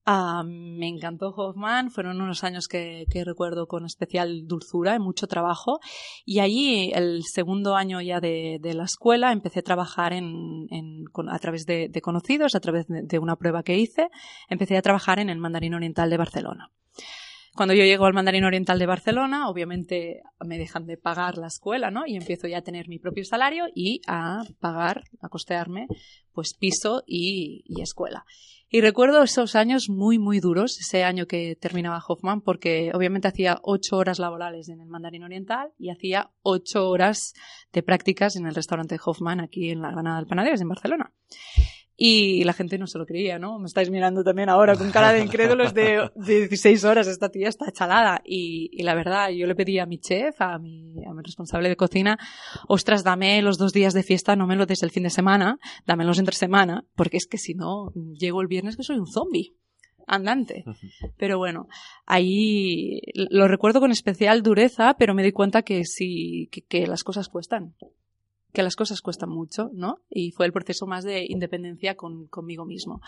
Ah, 0.10 0.42
me 0.46 0.88
encantó 0.88 1.34
Hoffman, 1.36 1.92
fueron 1.92 2.22
unos 2.22 2.46
años 2.46 2.70
que, 2.70 3.06
recuerdo 3.26 3.68
con 3.68 3.84
especial 3.86 4.48
dulzura 4.48 4.96
y 4.96 5.00
mucho 5.00 5.28
trabajo. 5.28 5.82
Y 6.26 6.40
allí, 6.40 6.94
el 6.96 7.24
segundo 7.26 7.76
año 7.76 8.00
ya 8.00 8.22
de, 8.22 8.58
la 8.74 8.86
escuela, 8.86 9.34
empecé 9.34 9.60
a 9.60 9.64
trabajar 9.64 10.14
en, 10.14 11.04
con- 11.12 11.30
a 11.30 11.38
través 11.40 11.66
de, 11.66 11.90
de 11.90 12.02
conocidos, 12.02 12.56
a 12.56 12.62
través 12.62 12.88
de, 12.88 13.02
de 13.02 13.20
una 13.20 13.36
prueba 13.36 13.64
que 13.64 13.78
hice, 13.78 14.08
empecé 14.48 14.78
a 14.78 14.82
trabajar 14.82 15.20
en 15.20 15.30
el 15.30 15.40
Mandarín 15.40 15.74
Oriental 15.74 16.10
de 16.10 16.16
Barcelona. 16.16 16.72
Cuando 17.58 17.74
yo 17.74 17.84
llego 17.84 18.06
al 18.06 18.14
Mandarín 18.14 18.44
Oriental 18.44 18.78
de 18.78 18.86
Barcelona, 18.86 19.50
obviamente 19.50 20.22
me 20.46 20.60
dejan 20.60 20.86
de 20.86 20.96
pagar 20.96 21.40
la 21.40 21.48
escuela, 21.48 21.90
¿no? 21.90 22.06
Y 22.06 22.16
empiezo 22.16 22.48
ya 22.48 22.60
a 22.60 22.62
tener 22.62 22.88
mi 22.88 23.00
propio 23.00 23.26
salario 23.26 23.66
y 23.74 24.00
a 24.06 24.44
pagar, 24.60 25.06
a 25.22 25.28
costearme, 25.28 25.88
pues 26.34 26.54
piso 26.54 27.04
y, 27.08 27.64
escuela. 27.82 28.26
Y 28.70 28.82
recuerdo 28.82 29.24
esos 29.24 29.56
años 29.56 29.90
muy, 29.90 30.20
muy 30.20 30.40
duros, 30.40 30.78
ese 30.80 31.04
año 31.04 31.26
que 31.26 31.56
terminaba 31.56 32.04
Hoffman, 32.08 32.42
porque 32.42 32.92
obviamente 32.94 33.28
hacía 33.28 33.60
ocho 33.64 33.98
horas 33.98 34.20
laborales 34.20 34.70
en 34.70 34.80
el 34.80 34.88
Mandarín 34.88 35.24
Oriental 35.24 35.72
y 35.80 35.90
hacía 35.90 36.30
ocho 36.44 36.88
horas 36.88 37.34
de 37.74 37.82
prácticas 37.82 38.36
en 38.36 38.46
el 38.46 38.54
restaurante 38.54 39.00
Hoffman 39.04 39.40
aquí 39.40 39.72
en 39.72 39.82
la 39.82 39.90
Granada 39.90 40.18
del 40.18 40.28
Panadero, 40.28 40.56
en 40.60 40.70
Barcelona. 40.70 41.12
Y 42.00 42.44
la 42.44 42.54
gente 42.54 42.78
no 42.78 42.86
se 42.86 43.00
lo 43.00 43.08
creía, 43.08 43.40
¿no? 43.40 43.58
Me 43.58 43.66
estáis 43.66 43.90
mirando 43.90 44.24
también 44.24 44.50
ahora 44.50 44.76
con 44.76 44.92
cara 44.92 45.14
de 45.14 45.22
incrédulos 45.24 45.74
de, 45.74 46.12
de 46.14 46.48
16 46.48 46.84
horas, 46.84 47.08
esta 47.08 47.30
tía 47.30 47.50
está 47.50 47.72
chalada. 47.72 48.22
Y, 48.24 48.70
y, 48.72 48.84
la 48.84 48.94
verdad, 48.94 49.30
yo 49.30 49.48
le 49.48 49.56
pedí 49.56 49.80
a 49.80 49.88
mi 49.88 49.98
chef, 49.98 50.40
a 50.40 50.60
mi, 50.60 51.04
a 51.06 51.14
mi 51.14 51.24
responsable 51.24 51.70
de 51.70 51.76
cocina, 51.76 52.20
ostras, 52.68 53.04
dame 53.04 53.42
los 53.42 53.58
dos 53.58 53.74
días 53.74 53.96
de 53.96 54.04
fiesta, 54.04 54.36
no 54.36 54.46
me 54.46 54.56
lo 54.56 54.68
des 54.68 54.84
el 54.84 54.92
fin 54.92 55.04
de 55.04 55.10
semana, 55.10 55.58
dámelos 55.88 56.20
entre 56.20 56.36
semana, 56.36 56.86
porque 56.96 57.18
es 57.18 57.26
que 57.26 57.40
si 57.40 57.56
no, 57.56 57.92
llego 58.14 58.42
el 58.42 58.48
viernes 58.48 58.78
que 58.78 58.84
soy 58.84 59.00
un 59.00 59.08
zombie 59.08 59.56
andante. 60.06 60.66
Pero 61.18 61.40
bueno, 61.40 61.68
ahí 62.06 63.02
lo 63.14 63.48
recuerdo 63.48 63.80
con 63.80 63.92
especial 63.92 64.44
dureza, 64.44 64.96
pero 65.00 65.16
me 65.16 65.24
di 65.24 65.32
cuenta 65.32 65.64
que 65.64 65.84
sí, 65.84 66.48
que, 66.52 66.62
que 66.62 66.86
las 66.86 67.04
cosas 67.04 67.28
cuestan 67.28 67.74
que 68.58 68.64
las 68.64 68.76
cosas 68.76 69.02
cuestan 69.02 69.30
mucho, 69.30 69.70
¿no? 69.72 70.00
Y 70.10 70.32
fue 70.32 70.48
el 70.48 70.52
proceso 70.52 70.88
más 70.88 71.04
de 71.04 71.28
independencia 71.30 71.94
con, 71.94 72.26
conmigo 72.26 72.66
mismo. 72.66 73.02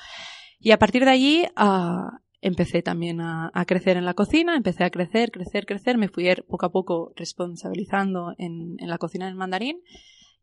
Y 0.59 0.69
a 0.69 0.77
partir 0.77 1.05
de 1.05 1.09
allí 1.09 1.43
uh, 1.57 2.11
empecé 2.39 2.83
también 2.83 3.19
a, 3.19 3.51
crecer 3.65 3.97
en 3.97 4.05
la 4.05 4.13
cocina, 4.13 4.55
empecé 4.55 4.83
a 4.83 4.91
crecer, 4.91 5.31
crecer, 5.31 5.65
crecer, 5.65 5.97
me 5.97 6.07
fui 6.07 6.29
poco 6.47 6.67
a 6.67 6.71
poco 6.71 7.13
responsabilizando 7.15 8.35
en, 8.37 8.75
en 8.77 8.89
la 8.89 8.99
cocina 8.99 9.25
del 9.25 9.33
mandarín 9.33 9.81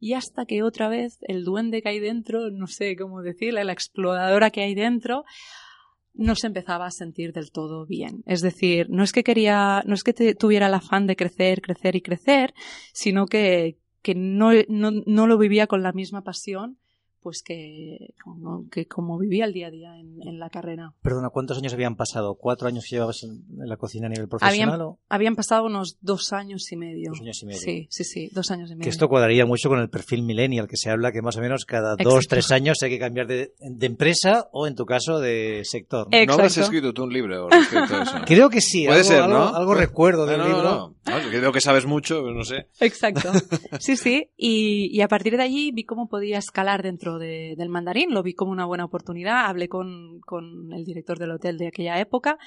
y 0.01 0.15
hasta 0.15 0.45
que 0.45 0.65
otra 0.65 0.89
vez 0.89 1.19
el 1.23 1.45
duende 1.45 1.83
que 1.83 1.91
hay 1.91 2.01
dentro, 2.01 2.51
no 2.51 2.67
sé 2.67 2.97
cómo 2.97 3.23
decirle, 3.23 3.63
la 3.63 3.75
exploradora 3.75 4.51
que 4.51 4.63
hay 4.63 4.75
dentro, 4.75 5.23
no 6.15 6.35
se 6.35 6.49
empezaba 6.49 6.87
a 6.87 6.91
sentir 6.91 7.33
del 7.33 7.53
todo 7.53 7.87
bien. 7.87 8.25
Es 8.27 8.41
decir, 8.41 8.89
no 8.91 9.05
es 9.05 9.13
que 9.13 9.23
quería, 9.23 9.85
no 9.87 9.95
es 9.95 10.03
que 10.03 10.35
tuviera 10.35 10.67
el 10.67 10.75
afán 10.75 11.07
de 11.07 11.15
crecer, 11.15 11.61
crecer 11.61 11.95
y 11.95 12.03
crecer, 12.03 12.55
sino 12.93 13.27
que, 13.27 13.79
que 14.07 14.15
no, 14.15 14.53
no, 14.69 14.93
no, 15.05 15.27
lo 15.27 15.37
vivía 15.37 15.67
con 15.67 15.83
la 15.83 15.91
misma 15.91 16.23
pasión 16.23 16.79
pues 17.21 17.43
que 17.43 18.15
como, 18.23 18.69
que 18.71 18.87
como 18.87 19.19
vivía 19.19 19.47
el 19.47 19.53
día 19.53 19.67
a 19.67 19.71
día 19.73 19.99
en, 19.99 20.23
en, 20.23 20.39
la 20.39 20.49
carrera. 20.49 20.93
Perdona, 21.03 21.29
¿cuántos 21.31 21.59
años 21.59 21.73
habían 21.73 21.97
pasado? 21.97 22.37
¿Cuatro 22.37 22.69
años 22.69 22.87
llevabas 22.89 23.25
en, 23.25 23.43
la 23.69 23.77
cocina 23.77 24.07
a 24.07 24.11
nivel 24.11 24.29
profesional? 24.29 24.75
Habían, 24.75 24.81
o? 24.87 25.01
habían 25.09 25.35
pasado 25.35 25.67
unos 25.67 25.99
dos 26.01 26.33
años 26.33 26.71
y 26.71 26.77
medio. 26.77 27.11
Dos 27.11 27.23
años 27.23 27.43
y 27.43 27.47
medio. 27.47 27.61
Sí, 27.61 27.89
sí, 27.91 28.05
sí, 28.05 28.31
dos 28.33 28.53
años 28.53 28.71
y 28.71 28.75
medio. 28.75 28.85
Que 28.85 28.91
esto 28.91 29.09
cuadraría 29.09 29.45
mucho 29.45 29.69
con 29.69 29.81
el 29.81 29.91
perfil 29.91 30.23
millennial, 30.23 30.69
que 30.69 30.77
se 30.77 30.89
habla 30.89 31.11
que 31.11 31.21
más 31.21 31.37
o 31.37 31.41
menos 31.41 31.65
cada 31.65 31.95
Exacto. 31.95 32.11
dos, 32.11 32.27
tres 32.29 32.53
años 32.53 32.77
hay 32.85 32.91
que 32.91 33.01
cambiar 33.01 33.27
de, 33.27 33.55
de, 33.59 33.87
empresa 33.87 34.49
o, 34.53 34.69
en 34.69 34.77
tu 34.77 34.87
caso, 34.87 35.19
de 35.19 35.63
sector. 35.65 36.07
Exacto. 36.13 36.27
¿No 36.27 36.33
habrás 36.35 36.59
escrito 36.59 36.95
tú 36.95 37.03
un 37.03 37.13
libro 37.13 37.49
respecto 37.49 37.97
a 37.97 38.03
eso? 38.05 38.17
Creo 38.25 38.51
que 38.51 38.61
sí. 38.61 38.87
Puede 38.87 39.01
algo, 39.01 39.09
ser, 39.09 39.23
algo, 39.23 39.37
¿no? 39.37 39.49
Algo, 39.49 39.75
recuerdo 39.75 40.27
del 40.27 40.39
no, 40.39 40.47
libro. 40.47 40.63
No, 40.63 40.96
creo 41.31 41.53
que 41.53 41.61
sabes 41.61 41.87
mucho, 41.87 42.23
pero 42.23 42.35
no 42.35 42.45
sé. 42.45 42.69
Exacto. 42.81 43.33
Sí, 43.81 43.97
sí. 43.97 44.31
Y, 44.37 44.89
y 44.93 45.01
a 45.03 45.09
partir 45.09 45.37
de 45.37 45.43
allí 45.43 45.71
vi 45.73 45.85
cómo 45.85 46.09
podía 46.09 46.39
escalar 46.39 46.83
dentro 46.83 47.19
de, 47.19 47.55
del 47.57 47.69
mandarín 47.69 48.13
lo 48.13 48.23
vi 48.23 48.35
como 48.35 48.53
una 48.53 48.67
buena 48.67 48.85
oportunidad. 48.85 49.47
Hablé 49.47 49.69
con, 49.69 50.21
con, 50.21 50.73
el 50.73 50.85
director 50.85 51.19
del 51.19 51.33
hotel 51.33 51.59
de 51.59 51.69
aquella 51.69 52.01
época 52.01 52.39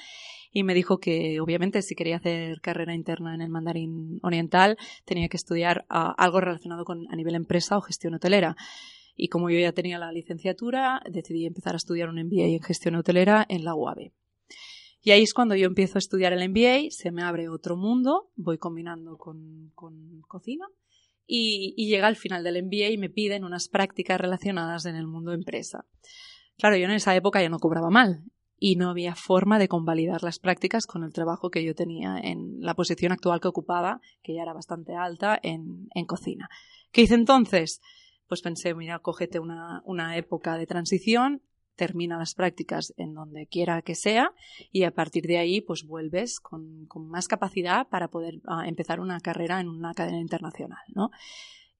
y 0.52 0.64
me 0.64 0.74
dijo 0.74 0.98
que, 0.98 1.40
obviamente, 1.40 1.82
si 1.82 1.94
quería 1.94 2.16
hacer 2.16 2.60
carrera 2.60 2.94
interna 2.94 3.34
en 3.34 3.40
el 3.40 3.48
mandarín 3.48 4.18
oriental, 4.22 4.76
tenía 5.04 5.28
que 5.28 5.36
estudiar 5.36 5.86
uh, 5.90 6.12
algo 6.16 6.40
relacionado 6.40 6.84
con 6.84 7.06
a 7.10 7.16
nivel 7.16 7.34
empresa 7.34 7.76
o 7.76 7.80
gestión 7.80 8.14
hotelera. 8.14 8.56
Y 9.16 9.28
como 9.28 9.50
yo 9.50 9.58
ya 9.58 9.72
tenía 9.72 9.98
la 9.98 10.12
licenciatura, 10.12 11.02
decidí 11.10 11.46
empezar 11.46 11.74
a 11.74 11.76
estudiar 11.76 12.08
un 12.08 12.22
MBA 12.22 12.46
en 12.46 12.62
gestión 12.62 12.96
hotelera 12.96 13.44
en 13.48 13.64
la 13.64 13.74
UAB. 13.74 14.12
Y 15.02 15.12
ahí 15.12 15.22
es 15.22 15.32
cuando 15.32 15.54
yo 15.54 15.66
empiezo 15.66 15.96
a 15.96 16.00
estudiar 16.00 16.32
el 16.32 16.48
MBA, 16.48 16.90
se 16.90 17.10
me 17.10 17.22
abre 17.22 17.48
otro 17.48 17.76
mundo, 17.76 18.30
voy 18.36 18.58
combinando 18.58 19.16
con, 19.16 19.72
con 19.74 20.20
cocina 20.28 20.66
y, 21.26 21.86
llega 21.86 22.08
al 22.08 22.16
final 22.16 22.42
del 22.42 22.62
MBA 22.64 22.90
y 22.90 22.98
me 22.98 23.08
piden 23.08 23.44
unas 23.44 23.68
prácticas 23.68 24.20
relacionadas 24.20 24.84
en 24.86 24.96
el 24.96 25.06
mundo 25.06 25.32
empresa. 25.32 25.86
Claro, 26.58 26.76
yo 26.76 26.84
en 26.84 26.90
esa 26.90 27.14
época 27.14 27.40
ya 27.40 27.48
no 27.48 27.58
cobraba 27.58 27.88
mal 27.88 28.24
y 28.58 28.76
no 28.76 28.90
había 28.90 29.14
forma 29.14 29.58
de 29.58 29.68
convalidar 29.68 30.22
las 30.22 30.38
prácticas 30.38 30.86
con 30.86 31.04
el 31.04 31.12
trabajo 31.12 31.50
que 31.50 31.64
yo 31.64 31.74
tenía 31.74 32.18
en 32.18 32.60
la 32.60 32.74
posición 32.74 33.12
actual 33.12 33.40
que 33.40 33.48
ocupaba, 33.48 34.00
que 34.22 34.34
ya 34.34 34.42
era 34.42 34.52
bastante 34.52 34.94
alta, 34.96 35.38
en, 35.42 35.88
en 35.94 36.04
cocina. 36.04 36.48
¿Qué 36.90 37.02
hice 37.02 37.14
entonces? 37.14 37.80
Pues 38.26 38.42
pensé, 38.42 38.74
mira, 38.74 38.98
cógete 38.98 39.38
una, 39.38 39.82
una 39.86 40.16
época 40.18 40.56
de 40.58 40.66
transición, 40.66 41.42
termina 41.80 42.18
las 42.18 42.34
prácticas 42.34 42.92
en 42.98 43.14
donde 43.14 43.46
quiera 43.46 43.80
que 43.80 43.94
sea 43.94 44.34
y 44.70 44.84
a 44.84 44.90
partir 44.90 45.24
de 45.24 45.38
ahí 45.38 45.62
pues 45.62 45.82
vuelves 45.86 46.38
con, 46.38 46.84
con 46.88 47.08
más 47.08 47.26
capacidad 47.26 47.88
para 47.88 48.08
poder 48.08 48.34
uh, 48.46 48.60
empezar 48.66 49.00
una 49.00 49.18
carrera 49.20 49.62
en 49.62 49.68
una 49.70 49.94
cadena 49.94 50.20
internacional, 50.20 50.84
¿no? 50.94 51.10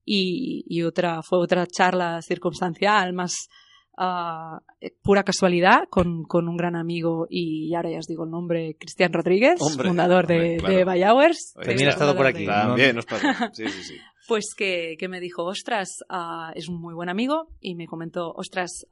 Y, 0.07 0.65
y, 0.67 0.85
otra, 0.85 1.23
fue 1.23 1.39
otra 1.39 1.67
charla 1.67 2.23
circunstancial, 2.23 3.13
más 3.13 3.51
uh, 3.99 4.57
pura 5.03 5.23
casualidad, 5.23 5.83
con, 5.91 6.25
con, 6.25 6.49
un 6.49 6.57
gran 6.57 6.77
amigo 6.77 7.27
y 7.29 7.75
ahora 7.75 7.91
ya 7.91 7.99
os 7.99 8.07
digo 8.07 8.25
el 8.25 8.31
nombre, 8.31 8.77
Cristian 8.81 9.13
Rodríguez, 9.13 9.61
hombre, 9.61 9.89
fundador 9.89 10.25
hombre, 10.25 10.41
de, 10.41 10.57
claro. 10.57 10.77
de 10.77 10.85
By 10.85 11.05
Hours. 11.05 11.53
También 11.63 11.89
ha 11.89 11.91
estado 11.91 12.17
por 12.17 12.27
aquí. 12.27 12.47
De... 12.47 12.47
También 12.47 12.97
nos 12.97 13.05
pasa. 13.05 13.51
Sí, 13.53 13.69
sí, 13.69 13.83
sí. 13.83 13.95
Pues 14.29 14.55
que, 14.57 14.95
que, 14.97 15.09
me 15.09 15.19
dijo, 15.19 15.43
ostras, 15.43 16.05
uh, 16.09 16.53
es 16.55 16.69
un 16.69 16.81
muy 16.81 16.95
buen 16.95 17.09
amigo 17.09 17.49
y 17.61 17.75
me 17.75 17.89
comentó, 17.89 18.31
ostras, 18.31 18.87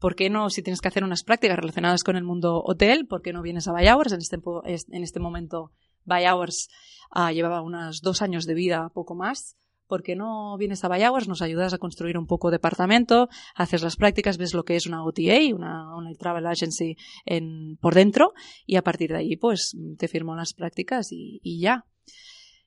¿por 0.00 0.16
qué 0.16 0.30
no, 0.30 0.50
si 0.50 0.62
tienes 0.62 0.80
que 0.80 0.88
hacer 0.88 1.04
unas 1.04 1.22
prácticas 1.22 1.58
relacionadas 1.58 2.02
con 2.02 2.16
el 2.16 2.24
mundo 2.24 2.62
hotel, 2.64 3.06
por 3.06 3.22
qué 3.22 3.32
no 3.32 3.42
vienes 3.42 3.68
a 3.68 3.72
By 3.72 3.86
Hours? 3.88 4.12
En 4.12 4.18
este, 4.18 4.38
en 4.64 5.02
este 5.02 5.20
momento, 5.20 5.72
By 6.04 6.26
Hours 6.26 6.68
uh, 7.14 7.30
llevaba 7.30 7.62
unos 7.62 8.00
dos 8.00 8.22
años 8.22 8.46
de 8.46 8.54
vida, 8.54 8.90
poco 8.94 9.14
más. 9.14 9.56
¿Por 9.86 10.02
qué 10.02 10.14
no 10.14 10.56
vienes 10.56 10.84
a 10.84 10.88
Hours? 10.88 11.28
Nos 11.28 11.42
ayudas 11.42 11.74
a 11.74 11.78
construir 11.78 12.16
un 12.16 12.26
poco 12.26 12.50
departamento, 12.50 13.28
haces 13.56 13.82
las 13.82 13.96
prácticas, 13.96 14.38
ves 14.38 14.54
lo 14.54 14.64
que 14.64 14.76
es 14.76 14.86
una 14.86 15.04
OTA, 15.04 15.54
una 15.54 15.94
Online 15.94 16.16
Travel 16.16 16.46
Agency 16.46 16.96
en, 17.26 17.76
por 17.80 17.94
dentro, 17.94 18.32
y 18.66 18.76
a 18.76 18.82
partir 18.82 19.10
de 19.10 19.18
ahí, 19.18 19.36
pues, 19.36 19.76
te 19.98 20.06
firmo 20.06 20.36
las 20.36 20.54
prácticas 20.54 21.10
y, 21.10 21.40
y 21.42 21.60
ya. 21.60 21.86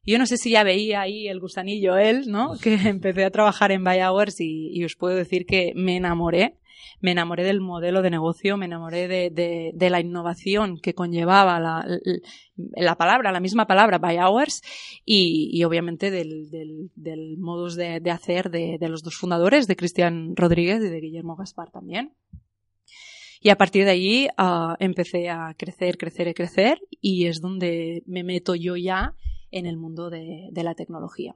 Yo 0.05 0.17
no 0.17 0.25
sé 0.25 0.35
si 0.35 0.51
ya 0.51 0.65
veía 0.65 0.99
ahí 0.99 1.29
el 1.29 1.39
gusanillo 1.39 1.95
él, 1.95 2.25
¿no? 2.27 2.57
Que 2.61 2.73
empecé 2.89 3.23
a 3.23 3.31
trabajar 3.31 3.71
en 3.71 3.87
Hours 3.87 4.41
y, 4.41 4.69
y 4.73 4.83
os 4.83 4.97
puedo 4.97 5.15
decir 5.15 5.45
que 5.45 5.71
me 5.75 5.95
enamoré 5.95 6.59
me 6.99 7.11
enamoré 7.11 7.43
del 7.43 7.61
modelo 7.61 8.01
de 8.01 8.09
negocio, 8.09 8.57
me 8.57 8.65
enamoré 8.65 9.07
de, 9.07 9.89
la 9.89 9.99
innovación 9.99 10.79
que 10.79 10.93
conllevaba 10.93 11.59
la, 11.59 11.85
la, 12.55 12.95
palabra, 12.95 13.31
la 13.31 13.39
misma 13.39 13.67
palabra, 13.67 13.97
by 13.97 14.17
hours, 14.17 14.61
y, 15.05 15.63
obviamente 15.63 16.11
del, 16.11 16.49
del, 16.95 17.37
modus 17.37 17.75
de, 17.75 18.01
hacer 18.11 18.49
de, 18.49 18.77
los 18.87 19.03
dos 19.03 19.15
fundadores, 19.15 19.67
de 19.67 19.75
Cristian 19.75 20.35
Rodríguez 20.35 20.83
y 20.83 20.89
de 20.89 20.99
Guillermo 20.99 21.35
Gaspar 21.35 21.71
también. 21.71 22.13
Y 23.39 23.49
a 23.49 23.57
partir 23.57 23.83
de 23.83 23.91
allí 23.91 24.27
uh, 24.37 24.75
empecé 24.79 25.29
a 25.29 25.53
crecer, 25.57 25.97
crecer 25.97 26.29
y 26.29 26.33
crecer, 26.33 26.79
y 27.01 27.27
es 27.27 27.41
donde 27.41 28.01
me 28.05 28.23
meto 28.23 28.55
yo 28.55 28.77
ya 28.77 29.15
en 29.51 29.65
el 29.65 29.75
mundo 29.75 30.09
de, 30.09 30.47
de 30.51 30.63
la 30.63 30.75
tecnología. 30.75 31.35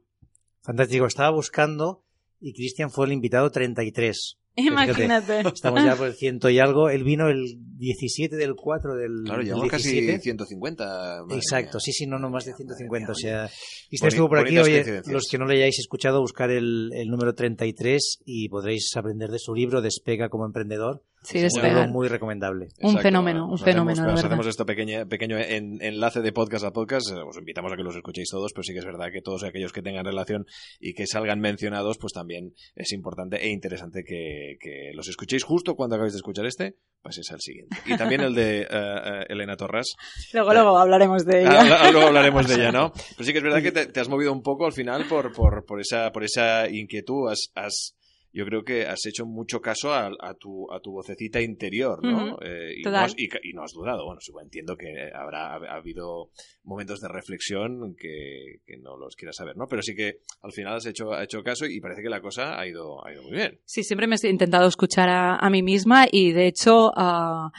Fantástico, 0.61 1.05
estaba 1.05 1.31
buscando 1.31 2.03
y 2.39 2.53
Cristian 2.53 2.89
fue 2.89 3.05
el 3.07 3.13
invitado 3.13 3.49
33. 3.51 4.37
Imagínate. 4.57 5.37
Fíjate, 5.37 5.55
estamos 5.55 5.83
ya 5.83 5.95
por 5.95 6.07
el 6.07 6.15
ciento 6.15 6.49
y 6.49 6.57
algo. 6.57 6.89
Él 6.89 7.03
vino 7.03 7.29
el 7.29 7.43
17 7.77 8.35
del 8.35 8.55
4 8.55 8.95
del. 8.95 9.23
Claro, 9.23 9.43
llevamos 9.43 9.69
casi 9.69 10.19
150. 10.19 11.25
Exacto, 11.29 11.79
sí, 11.79 11.91
sí, 11.91 12.07
no, 12.07 12.17
no 12.17 12.31
más 12.31 12.45
de 12.45 12.53
150. 12.53 13.11
O 13.11 13.15
sea, 13.15 13.49
Cristian 13.87 14.07
estuvo 14.07 14.29
por 14.29 14.39
aquí. 14.39 14.57
Oye, 14.57 15.03
los 15.05 15.27
que 15.29 15.37
no 15.37 15.45
le 15.45 15.57
hayáis 15.57 15.77
escuchado, 15.77 16.21
buscar 16.21 16.49
el, 16.49 16.89
el, 16.93 17.07
número 17.07 17.35
33 17.35 18.21
y 18.25 18.49
podréis 18.49 18.91
aprender 18.95 19.29
de 19.29 19.37
su 19.37 19.53
libro, 19.53 19.81
Despega 19.81 20.29
como 20.29 20.47
emprendedor. 20.47 21.03
Sí, 21.27 21.39
es 21.39 21.53
un 21.55 21.63
libro 21.63 21.87
muy 21.87 22.07
recomendable. 22.07 22.69
Un 22.79 22.99
fenómeno, 22.99 23.49
un 23.49 23.57
fenómeno. 23.57 24.01
Hacemos, 24.01 24.15
nos 24.15 24.23
hacemos 24.23 24.47
este 24.47 24.63
pequeño, 24.63 25.05
pequeño 25.09 25.37
en, 25.37 25.81
enlace 25.81 26.21
de 26.21 26.31
podcast 26.31 26.63
a 26.63 26.71
podcast. 26.71 27.11
Os 27.11 27.37
invitamos 27.37 27.73
a 27.73 27.75
que 27.75 27.83
los 27.83 27.97
escuchéis 27.97 28.29
todos, 28.29 28.53
pero 28.53 28.63
sí 28.63 28.71
que 28.71 28.79
es 28.79 28.85
verdad 28.85 29.07
que 29.11 29.21
todos 29.21 29.43
aquellos 29.43 29.73
que 29.73 29.81
tengan 29.81 30.05
relación 30.05 30.45
y 30.79 30.93
que 30.93 31.05
salgan 31.05 31.41
mencionados, 31.41 31.97
pues 31.97 32.13
también 32.13 32.53
es 32.75 32.93
importante 32.93 33.43
e 33.43 33.49
interesante 33.49 34.05
que, 34.05 34.55
que 34.61 34.91
los 34.93 35.09
escuchéis 35.09 35.43
justo 35.43 35.75
cuando 35.75 35.95
acabéis 35.95 36.13
de 36.13 36.19
escuchar 36.19 36.45
este, 36.45 36.77
paséis 37.01 37.29
al 37.31 37.41
siguiente. 37.41 37.75
Y 37.85 37.97
también 37.97 38.21
el 38.21 38.33
de 38.33 38.65
uh, 38.71 38.75
uh, 38.75 39.23
Elena 39.27 39.57
Torras. 39.57 39.87
Luego, 40.31 40.53
luego 40.53 40.77
hablaremos 40.77 41.25
de 41.25 41.41
ella. 41.41 41.81
Ah, 41.81 41.91
luego 41.91 42.07
hablaremos 42.07 42.47
de 42.47 42.55
ella, 42.55 42.71
¿no? 42.71 42.93
Pero 43.17 43.25
sí 43.25 43.33
que 43.33 43.39
es 43.39 43.43
verdad 43.43 43.61
que 43.61 43.73
te, 43.73 43.87
te 43.87 43.99
has 43.99 44.07
movido 44.07 44.31
un 44.31 44.41
poco 44.41 44.65
al 44.65 44.73
final 44.73 45.05
por, 45.09 45.33
por, 45.33 45.65
por, 45.65 45.81
esa, 45.81 46.09
por 46.13 46.23
esa 46.23 46.69
inquietud. 46.69 47.29
Has, 47.29 47.51
has 47.53 47.96
yo 48.37 48.45
creo 48.45 48.63
que 48.63 48.85
has 48.85 49.03
hecho 49.07 49.25
mucho 49.25 49.61
caso 49.61 49.91
a, 49.91 50.11
a, 50.19 50.33
tu, 50.35 50.71
a 50.71 50.79
tu 50.79 50.91
vocecita 50.91 51.41
interior, 51.41 52.03
¿no? 52.03 52.35
Uh 52.35 52.37
-huh. 52.37 52.45
eh, 52.45 52.75
y, 52.77 52.83
no 52.83 52.95
has, 52.95 53.15
y, 53.17 53.25
y, 53.41 53.53
no 53.53 53.63
has, 53.63 53.71
dudado. 53.71 54.05
Bueno, 54.05 54.19
entiendo 54.43 54.75
que 54.77 55.09
habrá 55.11 55.55
ha, 55.55 55.75
habido 55.75 56.29
momentos 56.63 56.99
de 56.99 57.07
reflexión 57.07 57.95
que, 57.95 58.59
que, 58.63 58.77
no 58.77 58.95
los 58.95 59.15
quieras 59.15 59.37
saber, 59.37 59.57
¿no? 59.57 59.65
Pero 59.67 59.81
sí 59.81 59.95
que 59.95 60.19
al 60.43 60.51
final 60.51 60.75
has 60.75 60.85
hecho, 60.85 61.13
ha 61.13 61.23
hecho 61.23 61.41
caso 61.41 61.65
y 61.65 61.79
parece 61.79 62.03
que 62.03 62.09
la 62.09 62.21
cosa 62.21 62.59
ha 62.59 62.67
ido, 62.67 63.03
ha 63.03 63.11
ido 63.11 63.23
muy 63.23 63.31
bien. 63.31 63.59
Sí, 63.65 63.81
siempre 63.81 64.05
me 64.05 64.15
he 64.21 64.29
intentado 64.29 64.67
escuchar 64.67 65.09
a, 65.09 65.37
a 65.37 65.49
mí 65.49 65.63
misma 65.63 66.05
y 66.11 66.31
de 66.31 66.45
hecho... 66.45 66.91
Uh 66.95 67.49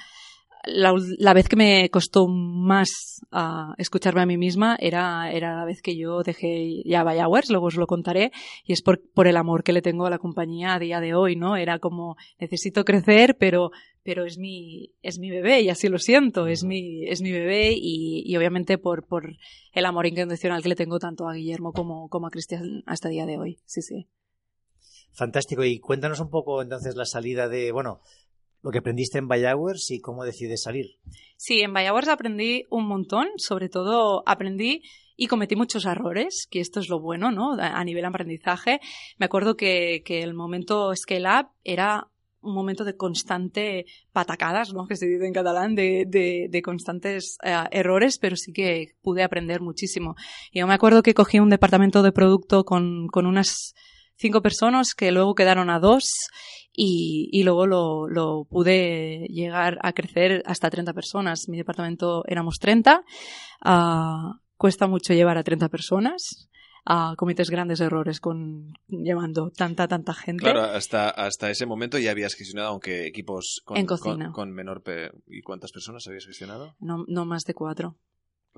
la, 0.65 0.95
la, 1.19 1.35
vez 1.35 1.49
que 1.49 1.57
me 1.57 1.91
costó 1.91 2.27
más 2.27 2.89
uh, 3.33 3.75
escucharme 3.79 4.23
a 4.23 4.27
mí 4.27 4.37
misma 4.37 4.77
era, 4.81 5.31
era 5.33 5.57
la 5.57 5.65
vez 5.65 5.83
que 5.83 5.97
yo 5.97 6.23
dejé 6.23 6.83
ya 6.85 7.03
Hours, 7.05 7.51
luego 7.51 7.67
os 7.67 7.77
lo 7.77 7.87
contaré, 7.87 8.33
y 8.65 8.73
es 8.73 8.83
por, 8.83 9.01
por 9.13 9.27
el 9.29 9.37
amor 9.37 9.63
que 9.63 9.73
le 9.73 9.83
tengo 9.83 10.07
a 10.07 10.11
la 10.11 10.19
compañía 10.19 10.75
a 10.75 10.79
día 10.79 11.01
de 11.01 11.15
hoy, 11.15 11.37
¿no? 11.37 11.57
Era 11.57 11.79
como, 11.79 12.17
necesito 12.39 12.85
crecer, 12.85 13.37
pero, 13.39 13.71
pero 14.03 14.25
es 14.25 14.39
mi, 14.39 14.93
es 15.03 15.19
mi 15.19 15.31
bebé 15.31 15.61
y 15.63 15.71
así 15.71 15.89
lo 15.89 15.99
siento, 15.99 16.47
es 16.47 16.65
mi, 16.65 17.07
es 17.07 17.23
mi 17.23 17.33
bebé 17.33 17.73
y, 17.75 18.23
y 18.27 18.37
obviamente 18.37 18.79
por, 18.79 19.07
por 19.07 19.37
el 19.73 19.87
amor 19.87 20.07
incondicional 20.07 20.63
que 20.63 20.69
le 20.69 20.77
tengo 20.77 20.99
tanto 20.99 21.29
a 21.29 21.35
Guillermo 21.35 21.73
como, 21.73 22.09
como 22.09 22.27
a 22.27 22.31
Cristian 22.31 22.83
hasta 22.87 23.09
día 23.09 23.27
de 23.27 23.39
hoy, 23.39 23.59
sí, 23.65 23.83
sí. 23.83 24.09
Fantástico. 25.19 25.65
Y 25.65 25.81
cuéntanos 25.81 26.21
un 26.21 26.31
poco 26.31 26.63
entonces 26.63 26.95
la 26.95 27.05
salida 27.05 27.49
de, 27.49 27.73
bueno, 27.73 28.03
lo 28.63 28.71
que 28.71 28.79
aprendiste 28.79 29.19
en 29.19 29.29
Bayhours 29.29 29.91
y 29.91 30.01
cómo 30.01 30.25
decides 30.25 30.63
salir. 30.63 30.87
Sí, 31.37 31.61
en 31.61 31.73
Bayhours 31.73 32.09
aprendí 32.09 32.65
un 32.71 32.87
montón, 32.87 33.29
sobre 33.37 33.69
todo 33.69 34.23
aprendí 34.27 34.83
y 35.17 35.27
cometí 35.27 35.57
muchos 35.57 35.85
errores, 35.85 36.47
que 36.51 36.61
esto 36.61 36.81
es 36.81 36.89
lo 36.89 37.01
bueno, 37.01 37.31
¿no? 37.31 37.55
A 37.59 37.83
nivel 37.85 38.05
aprendizaje. 38.05 38.81
Me 39.19 39.27
acuerdo 39.27 39.57
que, 39.57 40.03
que 40.05 40.23
el 40.23 40.35
momento 40.35 40.95
Scale 40.95 41.29
Up 41.29 41.49
era 41.65 42.09
un 42.41 42.55
momento 42.55 42.85
de 42.85 42.97
constante 42.97 43.87
patacadas, 44.13 44.73
¿no? 44.73 44.87
que 44.89 44.97
se 44.97 45.07
dice 45.07 45.27
en 45.27 45.33
catalán, 45.33 45.75
de, 45.75 46.05
de, 46.07 46.63
constantes 46.63 47.39
uh, 47.45 47.69
errores, 47.71 48.19
pero 48.19 48.37
sí 48.37 48.53
que 48.53 48.95
pude 49.03 49.23
aprender 49.23 49.61
muchísimo. 49.61 50.15
Yo 50.53 50.67
me 50.67 50.75
acuerdo 50.75 51.03
que 51.03 51.15
cogí 51.15 51.39
un 51.39 51.51
departamento 51.51 52.03
de 52.03 52.13
producto 52.13 52.65
con, 52.65 53.09
con 53.09 53.27
unas 53.27 53.75
cinco 54.17 54.43
personas 54.43 54.95
que 54.97 55.13
luego 55.13 55.35
quedaron 55.35 55.71
a 55.71 55.79
dos 55.79 56.11
y, 56.81 57.29
y 57.33 57.43
luego 57.43 57.67
lo, 57.67 58.09
lo, 58.09 58.45
pude 58.45 59.27
llegar 59.31 59.79
a 59.83 59.93
crecer 59.93 60.45
hasta 60.47 60.71
30 60.71 60.93
personas. 60.93 61.49
Mi 61.49 61.57
departamento 61.57 62.23
éramos 62.29 62.61
30. 62.61 63.03
Uh, 63.65 64.35
cuesta 64.57 64.87
mucho 64.87 65.13
llevar 65.13 65.39
a 65.39 65.43
30 65.43 65.69
personas. 65.71 66.49
Uh, 66.89 67.17
cometes 67.17 67.51
grandes 67.51 67.81
errores 67.81 68.21
con 68.21 68.75
llevando 68.87 69.51
tanta, 69.51 69.89
tanta 69.89 70.15
gente. 70.15 70.45
Claro, 70.45 70.63
hasta, 70.63 71.11
hasta 71.11 71.51
ese 71.51 71.67
momento 71.67 71.99
ya 71.99 72.13
habías 72.13 72.35
gestionado, 72.35 72.69
aunque 72.69 73.09
equipos 73.09 73.61
con, 73.65 73.77
en 73.77 73.85
cocina. 73.85 74.27
con, 74.27 74.33
con 74.33 74.53
menor... 74.53 74.85
Pe 74.85 75.11
¿Y 75.27 75.43
cuántas 75.43 75.73
personas 75.73 76.07
habías 76.07 76.27
gestionado? 76.27 76.77
No, 76.79 77.05
no 77.09 77.25
más 77.25 77.43
de 77.43 77.55
cuatro. 77.55 77.97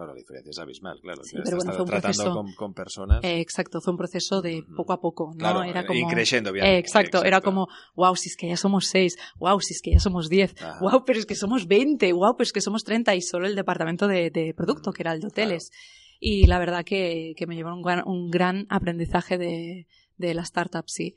Claro, 0.00 0.14
la 0.14 0.18
diferencia 0.18 0.48
es 0.48 0.58
abismal, 0.58 0.98
claro. 1.02 1.22
Sí, 1.24 1.36
pero 1.44 1.58
bueno, 1.58 1.72
fue 1.72 1.82
un 1.82 1.90
proceso, 1.90 2.32
con, 2.32 2.54
con, 2.54 2.72
personas. 2.72 3.22
Eh, 3.22 3.38
exacto, 3.38 3.82
fue 3.82 3.92
un 3.92 3.98
proceso 3.98 4.40
de 4.40 4.64
poco 4.74 4.94
a 4.94 5.00
poco, 5.02 5.32
¿no? 5.34 5.36
Claro, 5.36 5.62
era 5.62 5.84
como, 5.84 5.98
y 5.98 6.06
creciendo, 6.06 6.52
bien. 6.52 6.64
Eh, 6.64 6.78
exacto, 6.78 7.18
exacto, 7.18 7.28
era 7.28 7.42
como, 7.42 7.68
wow, 7.96 8.16
si 8.16 8.30
es 8.30 8.36
que 8.38 8.48
ya 8.48 8.56
somos 8.56 8.86
seis, 8.86 9.18
wow, 9.36 9.60
si 9.60 9.74
es 9.74 9.82
que 9.82 9.90
ya 9.90 10.00
somos 10.00 10.30
diez, 10.30 10.54
Ajá. 10.62 10.78
wow, 10.80 11.04
pero 11.04 11.18
es 11.18 11.26
que 11.26 11.34
somos 11.34 11.66
veinte, 11.66 12.14
wow, 12.14 12.34
pero 12.34 12.44
es 12.44 12.52
que 12.54 12.62
somos 12.62 12.82
treinta 12.82 13.14
y 13.14 13.20
solo 13.20 13.46
el 13.46 13.54
departamento 13.54 14.08
de, 14.08 14.30
de 14.30 14.54
producto, 14.54 14.90
que 14.90 15.02
era 15.02 15.12
el 15.12 15.20
de 15.20 15.26
hoteles. 15.26 15.68
Claro. 15.68 16.16
Y 16.18 16.46
la 16.46 16.58
verdad 16.58 16.82
que, 16.82 17.34
que 17.36 17.46
me 17.46 17.54
llevó 17.54 17.74
un 17.74 17.82
gran, 17.82 18.02
un 18.06 18.30
gran 18.30 18.66
aprendizaje 18.70 19.36
de, 19.36 19.86
de 20.16 20.32
la 20.32 20.42
startup, 20.42 20.84
sí 20.86 21.14